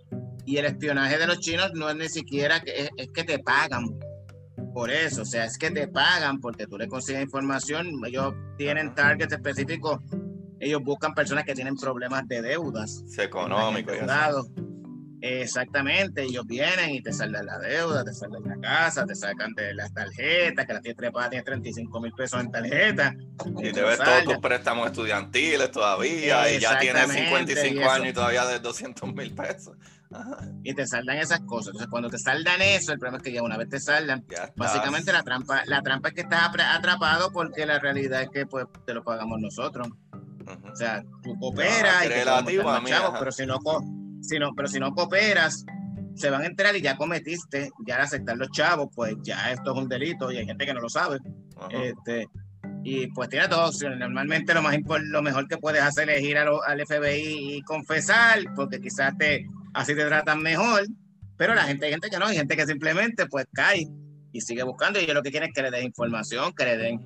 [0.46, 4.00] Y el espionaje de los chinos no es ni siquiera que es, que te pagan
[4.74, 8.94] por eso, o sea, es que te pagan porque tú le consigues información, ellos tienen
[8.94, 10.00] targets específicos,
[10.60, 13.04] ellos buscan personas que tienen problemas de deudas.
[13.18, 13.96] Económicos.
[15.20, 19.74] Exactamente, ellos vienen y te saldan la deuda, te saldan la casa, te sacan de
[19.74, 23.16] las tarjetas, que la tienes trepada, tienes 35 mil pesos en tarjeta.
[23.58, 28.46] Y te ves todos tus préstamos estudiantiles todavía, y ya tienes 55 años y todavía
[28.46, 29.76] de 200 mil pesos.
[30.64, 31.70] Y te saldan esas cosas.
[31.70, 34.24] Entonces, cuando te saldan eso, el problema es que ya una vez te saldan,
[34.56, 38.68] básicamente la trampa, la trampa es que estás atrapado porque la realidad es que pues
[38.86, 39.88] te lo pagamos nosotros.
[40.72, 43.60] O sea, tú cooperas y te chavos, pero si no
[44.56, 45.66] pero si no cooperas,
[46.16, 49.72] se van a enterar y ya cometiste, ya al aceptar los chavos, pues ya esto
[49.74, 51.20] es un delito y hay gente que no lo sabe.
[51.70, 52.28] Este,
[52.84, 54.00] y pues tiene dos opciones.
[54.00, 58.80] Normalmente lo, más lo mejor que puedes hacer es ir al FBI y confesar, porque
[58.80, 60.88] quizás te, así te tratan mejor,
[61.38, 63.88] pero la gente, hay gente que no, hay gente que simplemente pues cae
[64.32, 66.78] y sigue buscando y ellos lo que quieren es que le den información, que le
[66.78, 67.02] den,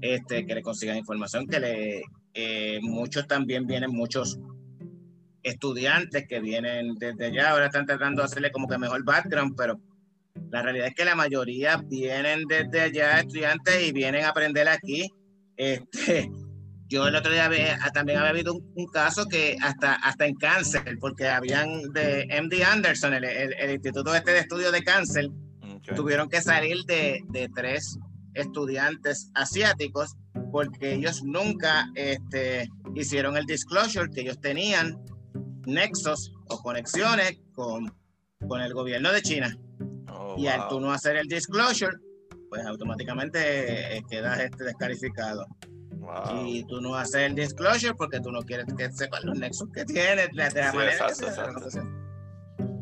[0.00, 2.02] este, que le consigan información, que le,
[2.34, 4.38] eh, muchos también vienen, muchos
[5.42, 9.80] estudiantes que vienen desde allá, ahora están tratando de hacerle como que mejor background, pero
[10.50, 15.10] la realidad es que la mayoría vienen desde allá, estudiantes, y vienen a aprender aquí.
[15.56, 16.28] Este,
[16.88, 20.98] yo el otro día ah, también había habido un, caso que hasta, hasta en cáncer,
[21.00, 25.28] porque habían de MD Anderson, el, el, Instituto este de Estudio de Cáncer,
[25.96, 27.98] tuvieron que salir de, de, tres
[28.34, 30.16] estudiantes asiáticos
[30.52, 34.96] porque ellos nunca este, hicieron el disclosure que ellos tenían
[35.66, 37.92] nexos o conexiones con,
[38.48, 39.56] con el gobierno de China.
[40.08, 41.96] Oh, y al tú no hacer el disclosure,
[42.48, 45.46] pues automáticamente eh, quedas este descalificado.
[46.44, 49.84] Y tú no haces el disclosure porque tú no quieres que sepan los nexos que
[49.84, 52.02] tienes, de la manera que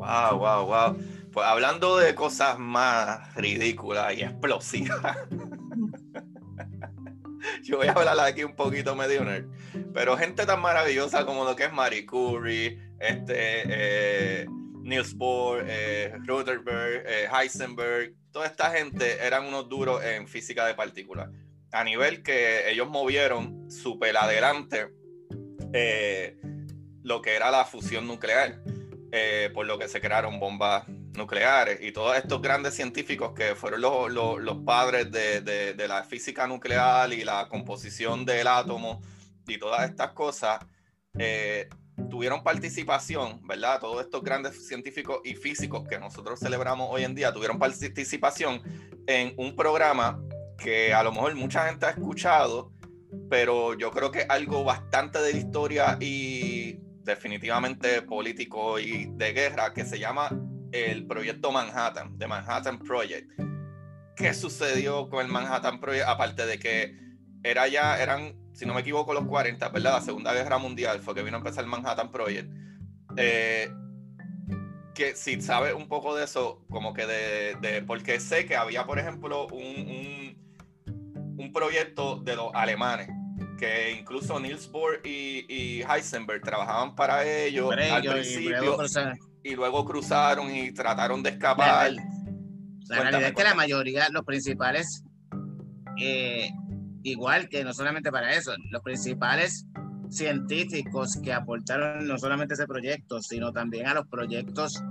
[0.01, 0.97] Wow, wow, wow.
[1.31, 5.19] Pues hablando de cosas más ridículas y explosivas.
[7.63, 9.45] yo voy a hablar aquí un poquito medio nerd,
[9.93, 14.47] pero gente tan maravillosa como lo que es Marie Curie, este, eh,
[14.83, 20.75] Niels Bohr, eh, Rutherford, eh, Heisenberg, toda esta gente eran unos duros en física de
[20.75, 21.29] partículas,
[21.73, 24.89] a nivel que ellos movieron súper adelante
[27.03, 28.61] lo que era la fusión nuclear,
[29.55, 34.11] por lo que se crearon bombas nucleares y todos estos grandes científicos que fueron los,
[34.41, 39.01] los, padres de, de, la física nuclear y la composición del átomo
[39.51, 40.61] y todas estas cosas,
[41.19, 41.69] eh,
[42.09, 43.81] tuvieron participación, ¿verdad?
[43.81, 48.63] Todos estos grandes científicos y físicos que nosotros celebramos hoy en día tuvieron participación
[49.07, 50.21] en un programa
[50.59, 52.73] que a lo mejor mucha gente ha escuchado,
[53.29, 59.73] pero yo creo que algo bastante de la historia y definitivamente político y de guerra
[59.73, 60.31] que se llama
[60.73, 63.31] el proyecto Manhattan, de Manhattan Project.
[64.15, 66.07] ¿Qué sucedió con el Manhattan Project?
[66.07, 67.10] Aparte de que
[67.43, 69.95] era ya, eran, si no me equivoco, los 40, ¿verdad?
[69.95, 72.51] La Segunda Guerra Mundial fue que vino a empezar el Manhattan Project.
[73.17, 73.71] Eh,
[74.95, 78.85] que si sabes un poco de eso, como que de, de, porque sé que había,
[78.85, 80.37] por ejemplo, un,
[80.87, 83.09] un, un proyecto de los alemanes
[83.61, 88.79] que incluso Niels Bohr y, Heisenberg trabajaban para ellos al principio
[89.43, 91.93] y luego, cruzaron y trataron de escapar.
[92.89, 95.05] La, realidad es que la mayoría, los principales,
[95.99, 96.51] eh,
[97.03, 99.67] igual que no solamente para eso, los principales
[100.11, 104.83] científicos que aportaron no solamente ese proyecto, sino también a los proyectos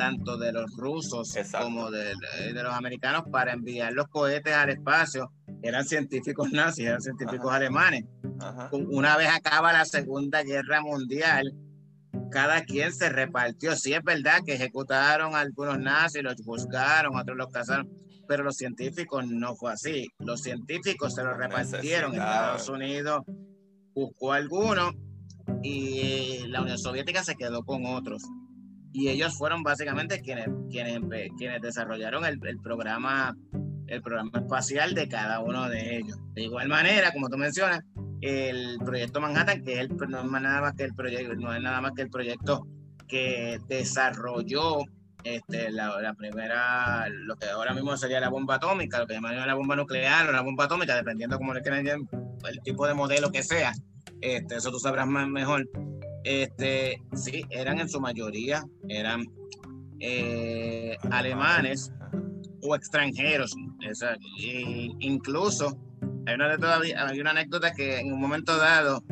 [0.00, 2.14] tanto de los rusos como de,
[2.54, 5.30] los americanos para enviar los cohetes al espacio,
[5.62, 8.04] eran científicos nazis, eran científicos alemanes.
[8.72, 11.52] Una vez acaba la Segunda Guerra Mundial,
[12.30, 13.76] cada quien se repartió.
[13.76, 17.90] Sí es verdad que ejecutaron a algunos nazis, los buscaron, otros los cazaron,
[18.30, 20.06] pero los científicos no fue así.
[20.20, 22.12] Los científicos se los repartieron.
[22.12, 23.24] Estados Unidos
[23.92, 24.94] buscó algunos
[25.64, 28.22] y la Unión Soviética se quedó con otros.
[28.92, 31.00] Y ellos fueron básicamente quienes, quienes,
[31.36, 33.34] quienes desarrollaron el, el programa
[33.88, 36.16] el programa espacial de cada uno de ellos.
[36.34, 37.80] De igual manera, como tú mencionas,
[38.20, 41.60] el proyecto Manhattan, que es el, no es nada más que el proyecto, no es
[41.60, 42.64] nada más que el proyecto
[43.08, 44.84] que desarrolló
[45.24, 49.54] este, la, primera, lo que ahora mismo sería la bomba atómica, lo que llaman la
[49.54, 53.42] bomba nuclear o la bomba atómica, dependiendo cómo le quieran el tipo de modelo que
[53.42, 53.72] sea.
[54.20, 55.68] Este, eso tú sabrás más mejor.
[56.24, 59.24] Este, sí, eran en su mayoría, eran
[60.00, 61.92] eh, alemanes
[62.62, 63.54] o extranjeros.
[64.98, 65.78] incluso
[66.26, 66.56] hay una,
[67.08, 69.02] hay una anécdota que en un momento dado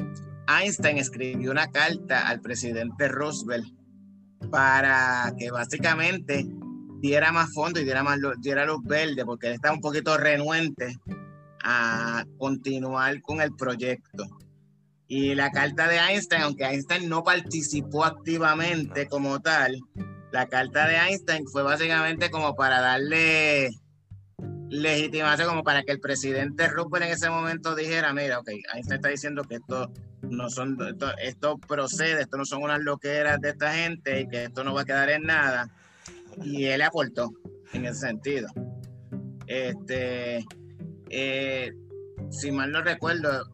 [0.49, 3.78] Einstein escribió una carta al presidente Roosevelt
[4.51, 6.47] para que básicamente
[7.01, 10.97] diera más fondo y diera, más, diera luz verde, porque él estaba un poquito renuente
[11.63, 14.25] a continuar con el proyecto.
[15.07, 19.81] Y la carta de Einstein, aunque Einstein no participó activamente como tal,
[20.33, 23.71] la carta de Einstein fue básicamente como para darle
[24.69, 29.09] legitimación, como para que el presidente Roosevelt en ese momento dijera, mira, ok, Einstein está
[29.09, 29.91] diciendo que esto
[30.23, 30.79] no son,
[31.23, 34.83] esto, procede, esto no son unas loqueras de esta gente y que esto no va
[34.83, 35.69] a quedar en nada.
[36.43, 37.31] Y él aportó
[37.73, 38.49] en ese sentido.
[39.47, 40.45] Este,
[41.11, 41.73] eh,
[42.31, 43.45] si mal no recuerdo,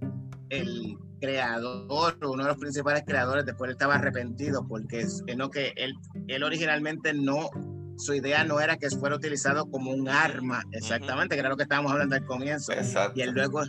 [0.51, 5.73] el creador, uno de los principales creadores, después él estaba arrepentido porque es, lo que
[5.77, 5.95] él,
[6.29, 7.49] él originalmente no,
[7.97, 11.63] su idea no era que fuera utilizado como un arma, exactamente, que era lo que
[11.63, 12.73] estábamos hablando al comienzo.
[13.15, 13.63] Y él luego,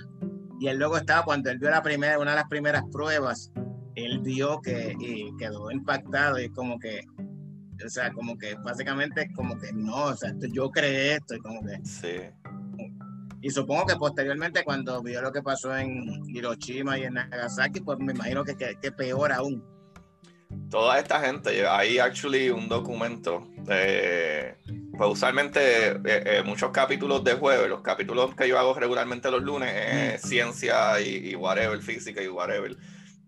[0.60, 3.52] y él luego estaba, cuando él vio la primera, una de las primeras pruebas,
[3.96, 7.02] él vio que y quedó impactado y como que,
[7.86, 11.62] o sea, como que básicamente como que no, o sea, yo creé esto y como
[11.62, 11.80] que...
[11.86, 12.22] Sí
[13.46, 18.00] y supongo que posteriormente cuando vio lo que pasó en Hiroshima y en Nagasaki, pues
[18.00, 19.64] me imagino que, que, peor aún.
[20.70, 24.56] Toda esta gente, hay actually un documento, eh,
[24.98, 29.44] pues usualmente eh, eh, muchos capítulos de jueves, los capítulos que yo hago regularmente los
[29.44, 30.28] lunes es mm.
[30.28, 32.76] ciencia y, whatever, física y whatever.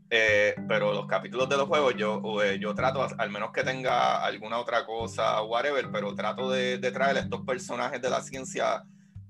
[0.10, 2.22] pero los capítulos de los juegos yo,
[2.56, 7.18] yo trato, al menos que tenga alguna otra cosa, whatever, pero trato de, de traer
[7.18, 8.84] estos personajes de la ciencia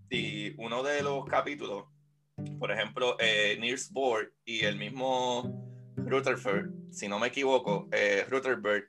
[0.10, 1.86] y uno de los capítulos,
[2.60, 8.84] por ejemplo, eh, Niels Bohr y el mismo Rutherford, si no me equivoco, eh, Rutherford,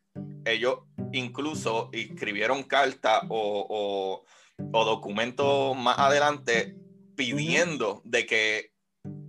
[0.44, 0.80] ellos
[1.12, 4.24] incluso escribieron cartas o,
[4.72, 6.76] o, documentos más adelante
[7.16, 8.72] pidiendo de que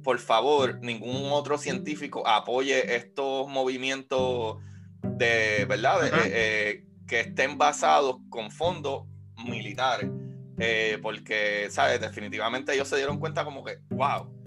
[0.04, 4.58] por favor ningún otro científico apoye estos movimientos
[5.02, 9.06] de verdad eh, que estén basados con fondos
[9.46, 10.10] militares
[10.62, 12.02] eh, porque, ¿sabes?
[12.02, 14.39] Definitivamente ellos se dieron cuenta como que, wow,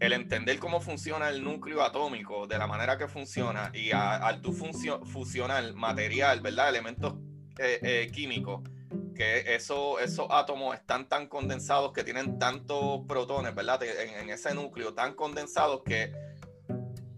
[0.00, 4.52] el entender cómo funciona el núcleo atómico, de la manera que funciona, y al tú
[4.52, 6.70] fusionar material, ¿verdad?
[6.70, 7.14] Elementos
[7.58, 8.62] eh, eh, químicos,
[9.14, 13.82] que eso, esos átomos están tan condensados que tienen tantos protones, ¿verdad?
[13.82, 16.12] En, ese núcleo tan condensados que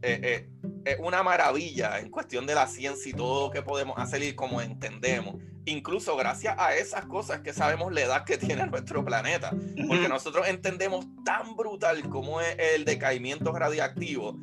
[0.03, 4.35] es una maravilla en cuestión de la ciencia y todo lo que podemos hacer y
[4.35, 9.51] como entendemos incluso gracias a esas cosas que sabemos la edad que tiene nuestro planeta,
[9.87, 14.39] porque nosotros entendemos tan brutal como es el decaimiento radiactivo,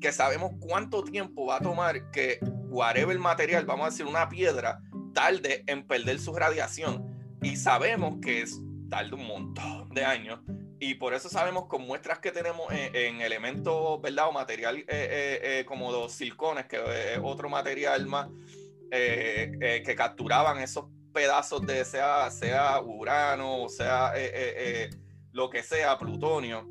[0.00, 2.38] que sabemos cuánto tiempo va a tomar que
[2.68, 4.80] whatever material, vamos a decir una piedra,
[5.14, 7.38] tarde en perder su radiación.
[7.40, 8.60] Y sabemos que es
[8.90, 10.40] tarde un montón de años.
[10.80, 14.28] Y por eso sabemos con muestras que tenemos en, elementos, ¿verdad?
[14.28, 18.28] O material eh, eh, eh, como los silcones, que es otro material más
[18.96, 24.88] eh, eh, que capturaban esos pedazos de sea, sea urano, o sea eh,
[25.32, 26.68] lo que sea, plutonio,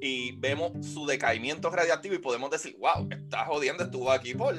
[0.00, 4.54] y vemos su decaimiento radiactivo y podemos decir, wow, está jodiendo, estuvo aquí por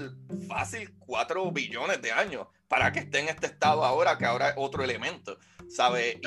[0.47, 4.55] fácil 4 billones de años para que esté en este estado ahora, que ahora es
[4.57, 5.37] otro elemento,
[5.69, 6.19] ¿sabe?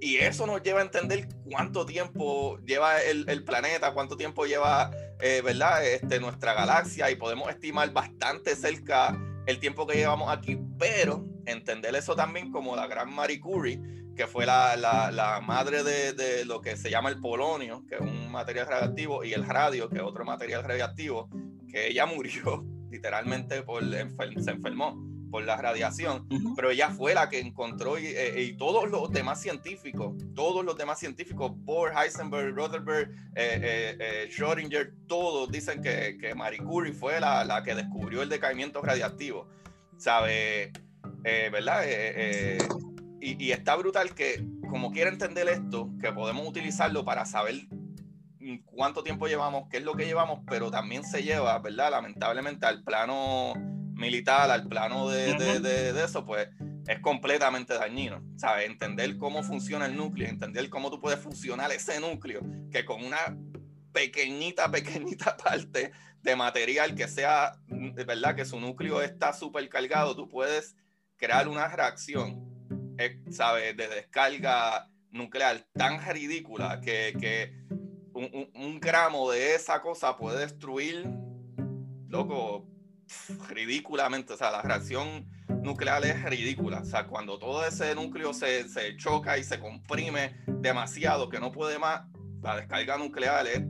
[0.00, 4.90] y eso nos lleva a entender cuánto tiempo lleva el, el planeta, cuánto tiempo lleva,
[5.20, 5.84] eh, ¿verdad?
[5.84, 9.18] Este, nuestra galaxia y podemos estimar bastante cerca
[9.48, 13.80] el tiempo que llevamos aquí, pero entender eso también como la gran Marie Curie,
[14.14, 18.00] que fue la, la, madre de, de, lo que se llama el polonio, que es
[18.02, 21.30] un material radioactivo, y el radio, que es otro material radioactivo,
[21.66, 26.26] que ella murió literalmente por se enfermó por la radiación,
[26.56, 30.76] pero ella fue la que encontró y, eh, y, todos los demás científicos, todos los
[30.76, 36.92] demás científicos, Bohr, Heisenberg, Rutherford, eh, eh, eh Schrödinger, todos dicen que, que, Marie Curie
[36.92, 39.48] fue la, la, que descubrió el decaimiento radiactivo,
[39.96, 40.72] ¿sabe?
[41.22, 41.84] ¿Verdad?
[43.20, 47.66] Y, y, está brutal que, como quiere entender esto, que podemos utilizarlo para saber
[48.64, 51.90] cuánto tiempo llevamos, qué es lo que llevamos, pero también se lleva, ¿verdad?
[51.90, 53.52] Lamentablemente al plano
[53.98, 56.48] militar, al plano de, de, de, de eso, pues
[56.86, 58.22] es completamente dañino.
[58.36, 58.66] ¿Sabes?
[58.66, 63.36] Entender cómo funciona el núcleo, entender cómo tú puedes funcionar ese núcleo, que con una
[63.92, 65.92] pequeñita, pequeñita parte
[66.22, 70.76] de material que sea, de verdad, que su núcleo está súper cargado, tú puedes
[71.16, 73.76] crear una reacción, eh, ¿sabes?
[73.76, 77.52] De descarga nuclear tan ridícula que, que
[78.12, 81.08] un, un, un, gramo de esa cosa puede destruir,
[82.08, 82.66] loco,
[83.48, 85.26] ridículamente, o sea, la reacción
[85.62, 90.36] nuclear es ridícula, o sea, cuando todo ese núcleo se, se choca y se comprime
[90.46, 92.02] demasiado que no puede más,
[92.42, 93.62] la descarga nuclear es,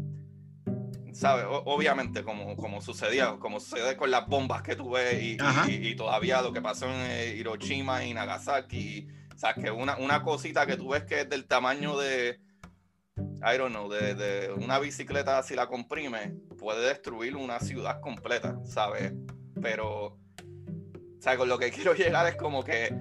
[1.13, 1.47] ¿sabes?
[1.49, 5.37] Obviamente, como, como sucedía, como sucede con las bombas que tú ves y,
[5.69, 9.97] y, y todavía lo que pasó en eh, Hiroshima y Nagasaki, o sea, que una,
[9.97, 12.41] una cosita que tú ves que es del tamaño de,
[13.41, 18.59] I don't know, de, de, una bicicleta si la comprime, puede destruir una ciudad completa,
[18.65, 19.13] ¿sabes?
[19.61, 20.19] Pero,
[21.21, 22.95] sea, con lo que quiero llegar es como que,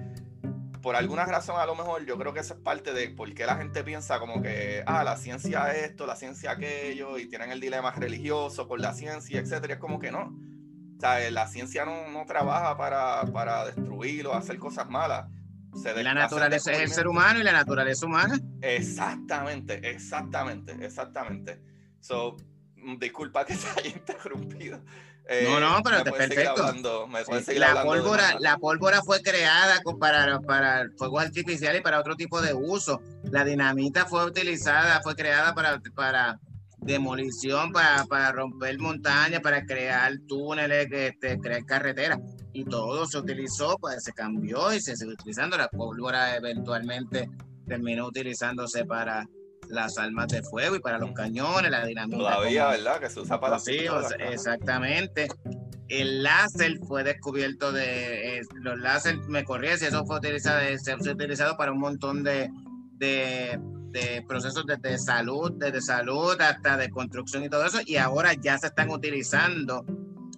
[0.80, 3.46] por alguna razón a lo mejor, yo creo que esa es parte de por qué
[3.46, 7.60] la gente piensa como que, ah, la ciencia esto, la ciencia aquello, y tienen el
[7.60, 9.74] dilema religioso con la ciencia, etcétera.
[9.74, 10.38] Es como que no.
[11.00, 15.26] Sea, la ciencia no, no trabaja para, para destruir o hacer cosas malas
[16.02, 18.38] la naturaleza es el ser humano y la naturaleza humana.
[18.62, 21.60] Exactamente, exactamente, exactamente.
[22.00, 22.36] So,
[22.98, 24.80] disculpa que te haya interrumpido.
[25.30, 26.74] Eh, no, no, pero perfecto.
[27.54, 32.54] la, pólvora, la pólvora fue creada para, para fuegos artificiales y para otro tipo de
[32.54, 33.02] uso.
[33.24, 36.40] La dinamita fue utilizada, fue creada para, para
[36.78, 42.20] demolición, para, para romper montañas, para crear túneles, este, crear carreteras
[42.52, 45.56] y todo se utilizó, pues se cambió y se sigue utilizando.
[45.56, 47.28] La pólvora eventualmente
[47.66, 49.26] terminó utilizándose para
[49.68, 52.18] las armas de fuego y para los cañones, la dinamita.
[52.18, 53.00] Todavía, ¿verdad?
[53.00, 53.78] Que se usa para sí,
[54.18, 55.28] exactamente.
[55.88, 58.38] El láser fue descubierto de.
[58.38, 62.22] Eh, los láser, me corría si eso fue utilizado, se ha utilizado para un montón
[62.22, 62.50] de,
[62.92, 63.58] de,
[63.90, 68.34] de procesos desde de salud, desde salud hasta de construcción y todo eso, y ahora
[68.34, 69.84] ya se están utilizando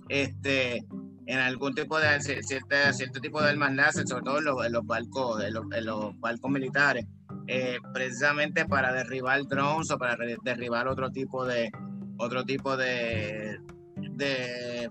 [0.09, 0.85] este
[1.31, 5.41] en algún tipo de cierto, cierto tipo de armas láser, sobre todo en los, barcos,
[5.45, 7.07] en los, barcos militares,
[7.47, 11.71] eh, precisamente para derribar drones o para derribar otro tipo de
[12.19, 13.61] otro tipo de,
[13.97, 14.91] de,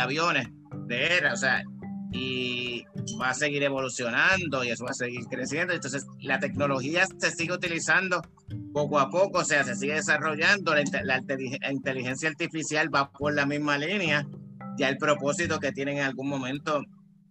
[0.00, 0.48] aviones
[0.86, 1.62] de era, o sea,
[2.10, 2.82] y
[3.20, 5.74] va a seguir evolucionando y eso va a seguir creciendo.
[5.74, 8.22] Entonces, la tecnología se sigue utilizando
[8.72, 13.34] poco a poco, o sea, se sigue desarrollando, la, la, la inteligencia artificial va por
[13.34, 14.26] la misma línea
[14.76, 16.82] ya el propósito que tienen en algún momento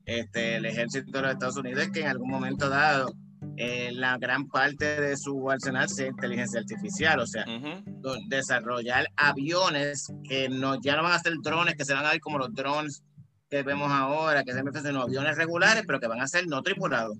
[0.06, 3.14] este, el ejército de los Estados Unidos es que en algún momento dado
[3.57, 7.45] eh, la gran parte de su arsenal sea inteligencia artificial, o sea,
[8.28, 12.20] desarrollar aviones que no, ya no van a ser drones, que se van a ver
[12.20, 13.03] como los drones
[13.49, 16.61] que vemos ahora, que se me sino aviones regulares, pero que van a ser no
[16.64, 17.18] tripulados.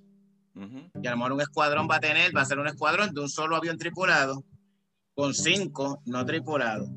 [0.56, 3.20] Y a lo mejor un escuadrón va a tener, va a ser un escuadrón de
[3.20, 4.44] un solo avión tripulado
[5.14, 6.88] con cinco no tripulados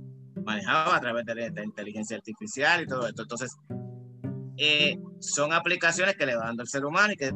[0.48, 3.24] manejado a través de la inteligencia artificial y todo esto.
[3.24, 3.56] Entonces,
[4.58, 7.32] eh, son aplicaciones que le va dando el ser humano y que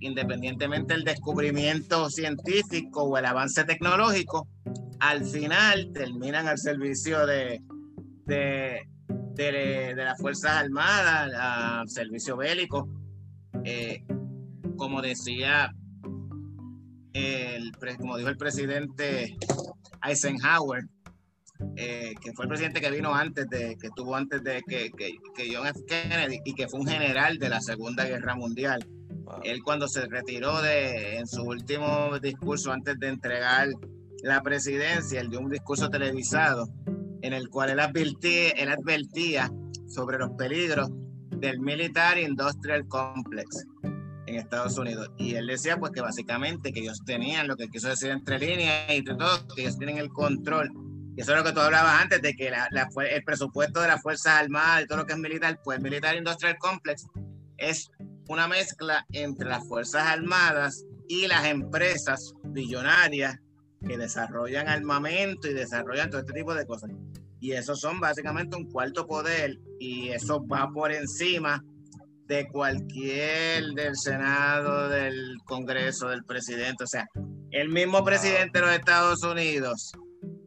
[0.00, 4.48] independientemente del descubrimiento científico o el avance tecnológico,
[5.00, 7.60] al final terminan al servicio de,
[8.26, 8.86] de,
[9.34, 12.88] de, las Fuerzas Armadas, al servicio bélico.
[13.64, 14.04] Eh,
[14.76, 15.72] como decía,
[17.98, 19.36] como dijo el presidente
[20.02, 20.84] Eisenhower,
[21.76, 25.16] eh, que fue el presidente que vino antes de, que estuvo antes de que, que,
[25.34, 25.80] que, John F.
[25.86, 28.84] Kennedy y que fue un general de la Segunda Guerra Mundial.
[29.42, 33.68] Él cuando se retiró de, en su último discurso antes de entregar
[34.22, 36.68] la presidencia, él dio un discurso televisado
[37.22, 39.50] en el cual él advertía, él advertía
[39.86, 40.90] sobre los peligros
[41.30, 43.66] del Military Industrial Complex.
[44.26, 45.10] en Estados Unidos.
[45.18, 48.90] Y él decía pues que básicamente que ellos tenían lo que quiso decir entre líneas
[48.90, 50.70] y todo, que ellos tienen el control.
[51.16, 52.68] Y eso es lo que tú hablabas antes, de que la,
[53.10, 56.56] el presupuesto de las Fuerzas Armadas y todo lo que es militar, pues Militar Industrial
[56.58, 57.06] Complex
[57.56, 57.90] es
[58.28, 63.38] una mezcla entre las Fuerzas Armadas y las empresas billonarias
[63.86, 66.90] que desarrollan armamento y desarrollan todo este tipo de cosas.
[67.40, 71.62] Y esos son básicamente un cuarto poder y eso va por encima
[72.26, 76.84] de cualquier del Senado, del Congreso, del presidente.
[76.84, 77.06] O sea,
[77.50, 79.92] el mismo presidente de los Estados Unidos,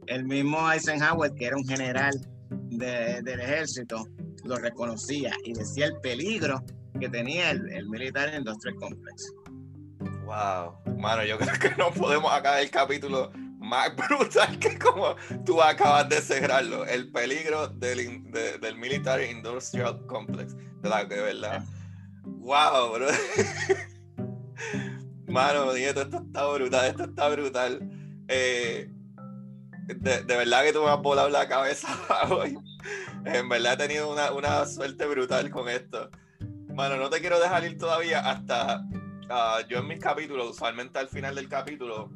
[0.08, 2.14] el mismo Eisenhower, que era un general
[2.50, 4.08] del ejército,
[4.44, 6.64] lo reconocía y decía el peligro
[7.00, 9.34] que tenía el, Military Industrial Complex.
[10.26, 15.16] Wow, mano, yo creo que no podemos acabar el capítulo más brutal que como
[15.46, 16.86] tú acabas de cerrarlo.
[16.86, 20.56] El peligro del, del Military Industrial Complex.
[20.82, 21.64] De la que verdad.
[22.24, 23.08] Wow, bro.
[25.28, 27.90] Mano, nieto, esto está brutal, esto está brutal.
[28.30, 28.90] Eh,
[29.88, 31.88] de, verdad que tú me has volado la cabeza
[32.30, 32.58] hoy.
[33.26, 36.10] En verdad he tenido una, una suerte brutal con esto.
[36.74, 38.84] Mano, no te quiero dejar ir todavía hasta.
[39.30, 42.12] Ah, yo en mis capítulos, usualmente al final del capítulo,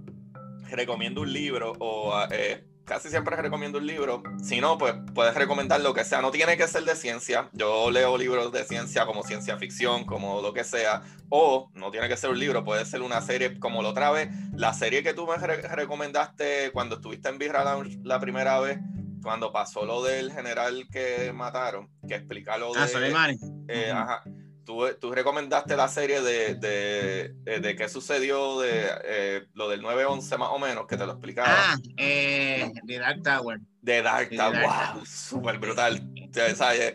[0.69, 4.21] recomiendo un libro o eh, casi siempre recomiendo un libro.
[4.43, 6.21] Si no, pues puedes recomendar lo que sea.
[6.21, 7.47] No tiene que ser de ciencia.
[7.53, 11.01] Yo leo libros de ciencia como ciencia ficción, como lo que sea.
[11.29, 14.27] O no tiene que ser un libro, puede ser una serie como la otra vez.
[14.51, 17.63] La serie que tú me recomendaste cuando estuviste en Birra
[18.03, 18.79] la primera vez,
[19.23, 23.37] cuando pasó lo del general que mataron, que explica lo ah, de...
[23.69, 24.21] Eh, ajá
[24.65, 30.37] Tú, recomendaste la serie de, de, eh, de, qué sucedió de eh, lo del 9-11
[30.37, 31.49] más o menos, que te lo explicaba.
[31.49, 33.59] Ah, eh, de Dark Tower.
[33.81, 36.01] De Dark Tower, wow, súper brutal.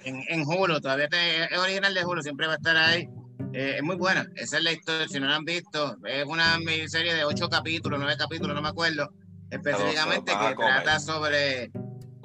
[0.05, 3.09] En, en Hulu, todavía es original de Hulu, siempre va a estar ahí.
[3.52, 7.14] es muy buena, esa es la historia, si no la han visto, es una miniserie
[7.14, 9.12] de ocho capítulos, nueve capítulos, no me acuerdo,
[9.51, 11.70] específicamente que trata sobre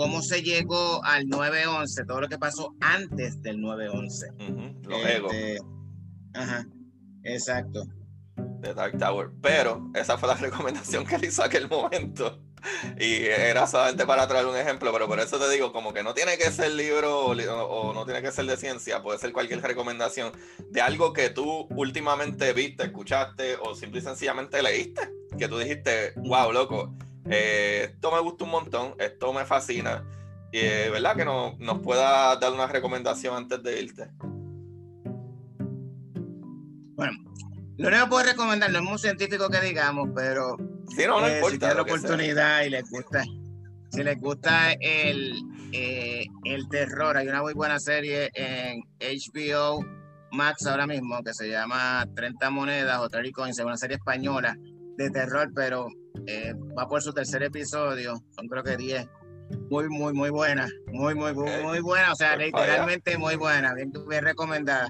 [0.02, 4.32] cómo se llegó al 911, todo lo que pasó antes del 911.
[4.90, 5.60] Este,
[6.34, 6.66] ajá,
[7.24, 7.84] exacto.
[8.36, 9.30] De Dark Tower.
[9.44, 12.42] Pero esa fue la recomendación que le hizo aquel momento.
[13.00, 16.16] Y era solamente para traer un ejemplo, pero por eso te digo, como que no
[16.16, 20.32] tiene que ser libro o, no tiene que ser de ciencia, puede ser cualquier recomendación
[20.70, 26.14] de algo que tú últimamente viste, escuchaste o simple y sencillamente leíste, que tú dijiste,
[26.18, 26.96] wow, loco,
[27.30, 30.04] eh, esto me gusta un montón, esto me fascina.
[30.52, 34.10] Y eh, verdad que no, nos pueda dar una recomendación antes de irte.
[36.96, 37.14] Bueno,
[37.78, 40.58] lo único que puedo recomendar, no es muy científico que digamos, pero
[40.96, 43.24] si no, no eh, importa, si tienen la oportunidad y les gusta,
[43.92, 45.42] si les gusta el,
[45.72, 49.86] el terror, hay una muy buena serie en HBO
[50.32, 54.58] Max ahora mismo que se llama 30 monedas o 30 coins, es una serie española
[54.98, 55.88] de terror, pero
[56.28, 59.08] eh, va por su tercer episodio, son creo que 10.
[59.70, 64.24] Muy, muy, muy buena, muy, muy, muy, buena, o sea, literalmente muy buena, bien, bien
[64.24, 64.88] recomendada.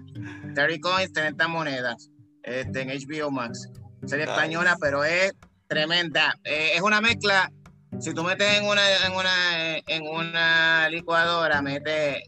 [0.53, 2.09] 30 coins, 30 monedas,
[2.43, 3.69] este, en HBO Max.
[4.05, 5.33] Serie española, pero es
[5.67, 6.35] tremenda.
[6.43, 7.51] Eh, es una mezcla,
[7.99, 12.23] si tú metes en una, en una, en una licuadora, metes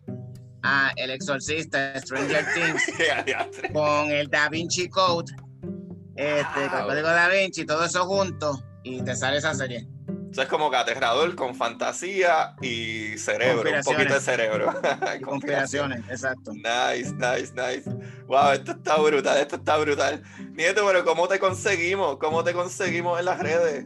[0.64, 2.84] a El Exorcista, Stranger Things,
[3.74, 5.32] con el Da Vinci Code,
[6.16, 9.88] este, con el código Da Vinci, todo eso junto y te sale esa serie.
[10.32, 14.74] Eso es como que aterrador con fantasía y cerebro, un poquito de cerebro.
[15.24, 16.54] conspiraciones, exacto.
[16.54, 17.84] Nice, nice, nice.
[18.26, 20.24] Wow, esto está brutal, esto está brutal.
[20.54, 22.18] Nieto, pero ¿cómo te conseguimos?
[22.18, 23.86] ¿Cómo te conseguimos en las redes?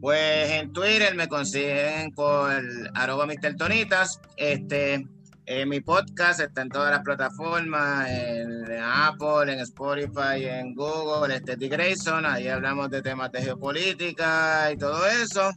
[0.00, 2.50] Pues en Twitter me consiguen por
[2.94, 3.56] arroba Mr.
[3.58, 4.20] Tonitas.
[4.36, 5.06] Este,
[5.46, 11.56] eh, mi podcast está en todas las plataformas, en, Apple, en Spotify, en Google, este
[11.56, 11.68] T.
[11.68, 15.50] Grayson, ahí hablamos de temas de geopolítica y todo eso.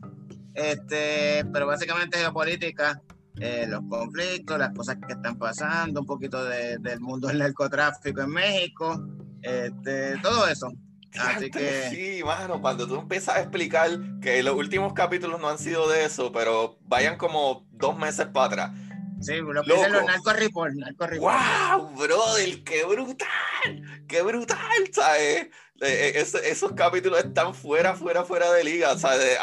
[0.53, 3.01] Este, pero básicamente geopolítica,
[3.39, 8.29] eh, los conflictos, las cosas que están pasando, un poquito del mundo del narcotráfico en
[8.29, 9.07] México,
[9.41, 10.69] este, todo eso.
[11.17, 11.89] Así que...
[11.89, 13.89] Sí, mano, cuando tú empiezas a explicar
[14.21, 18.47] que los últimos capítulos no han sido de eso, pero vayan como dos meses para
[18.47, 18.86] atrás
[19.21, 20.73] Sí, lo que dicen los narco report,
[21.19, 22.63] ¡Wow, brother!
[22.63, 24.05] ¡Qué brutal!
[24.07, 24.59] ¡Qué brutal!
[24.91, 25.47] ¿Sabes?
[25.81, 29.37] Eh, eh, esos capítulos están fuera, fuera, fuera de liga, ¿sabes?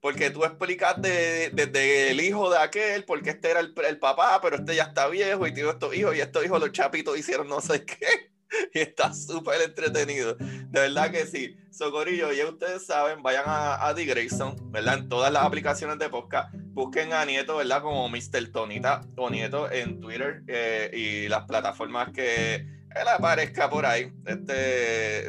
[0.00, 4.56] porque tú explicas desde el hijo de aquel, porque este era el, el, papá, pero
[4.56, 7.60] este ya está viejo y tiene estos hijos, y estos hijos, los chapitos hicieron no
[7.60, 8.29] sé qué.
[8.74, 10.34] y está súper entretenido.
[10.34, 11.56] De verdad que sí.
[11.70, 14.98] Socorillo, ya ustedes saben, vayan a, a ¿verdad?
[14.98, 16.52] En todas las aplicaciones de podcast.
[16.72, 17.82] Busquen a Nieto, ¿verdad?
[17.82, 18.50] Como Mr.
[18.52, 24.12] Tonita o Nieto en Twitter eh, y las plataformas que él aparezca por ahí.
[24.26, 25.28] Este,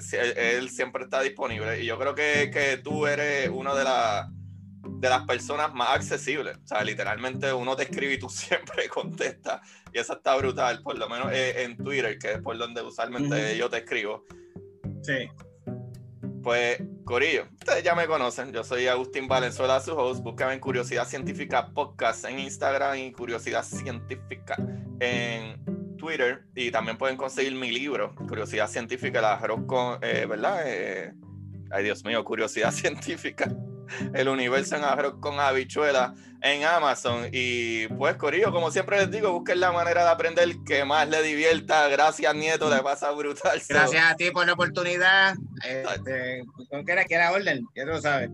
[0.57, 1.81] él, siempre está disponible.
[1.81, 3.84] Y yo creo que, que tú eres uno de,
[4.84, 6.58] de las personas más accesibles.
[6.64, 9.62] O sea, literalmente uno te escribe y tú siempre contestas.
[9.94, 13.58] Y eso está brutal, por lo menos eh, en Twitter, que es por donde usualmente
[13.58, 14.26] yo te escribo.
[15.02, 15.30] Sí.
[16.44, 18.52] Pues, Corillo, ustedes ya me conocen.
[18.52, 20.24] Yo soy Agustín Valenzuela, su host.
[20.24, 24.56] Búscame en Curiosidad Científica Podcast en Instagram y Curiosidad Científica
[24.99, 25.62] en
[26.02, 30.64] Twitter y también pueden conseguir mi libro, Curiosidad Científica, el arroz con, eh, ¿verdad?
[30.66, 31.14] Eh,
[31.70, 33.56] ay, Dios mío, Curiosidad Científica,
[34.14, 37.30] el universo en arroz con habichuela en Amazon.
[37.32, 41.22] Y pues, Corillo, como siempre les digo, busquen la manera de aprender que más le
[41.22, 41.88] divierta.
[41.88, 43.62] Gracias, Nieto, le pasa brutal.
[43.68, 45.36] Gracias a ti por la oportunidad.
[45.64, 48.30] Este, con que era orden, ya tú lo sabes.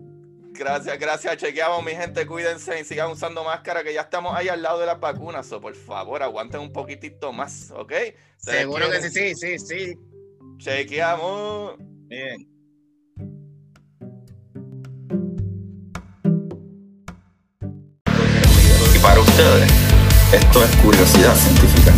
[0.57, 1.37] Gracias, gracias.
[1.37, 2.25] Chequeamos, mi gente.
[2.25, 5.51] Cuídense y sigan usando máscara, que ya estamos ahí al lado de las vacunas.
[5.51, 7.93] O por favor, aguanten un poquitito más, ¿ok?
[8.37, 9.95] Seguro que sí, sí, sí, sí.
[10.57, 11.75] Chequeamos.
[12.07, 12.56] Bien.
[19.07, 19.71] Para ustedes,
[20.33, 21.93] esto es curiosidad científica.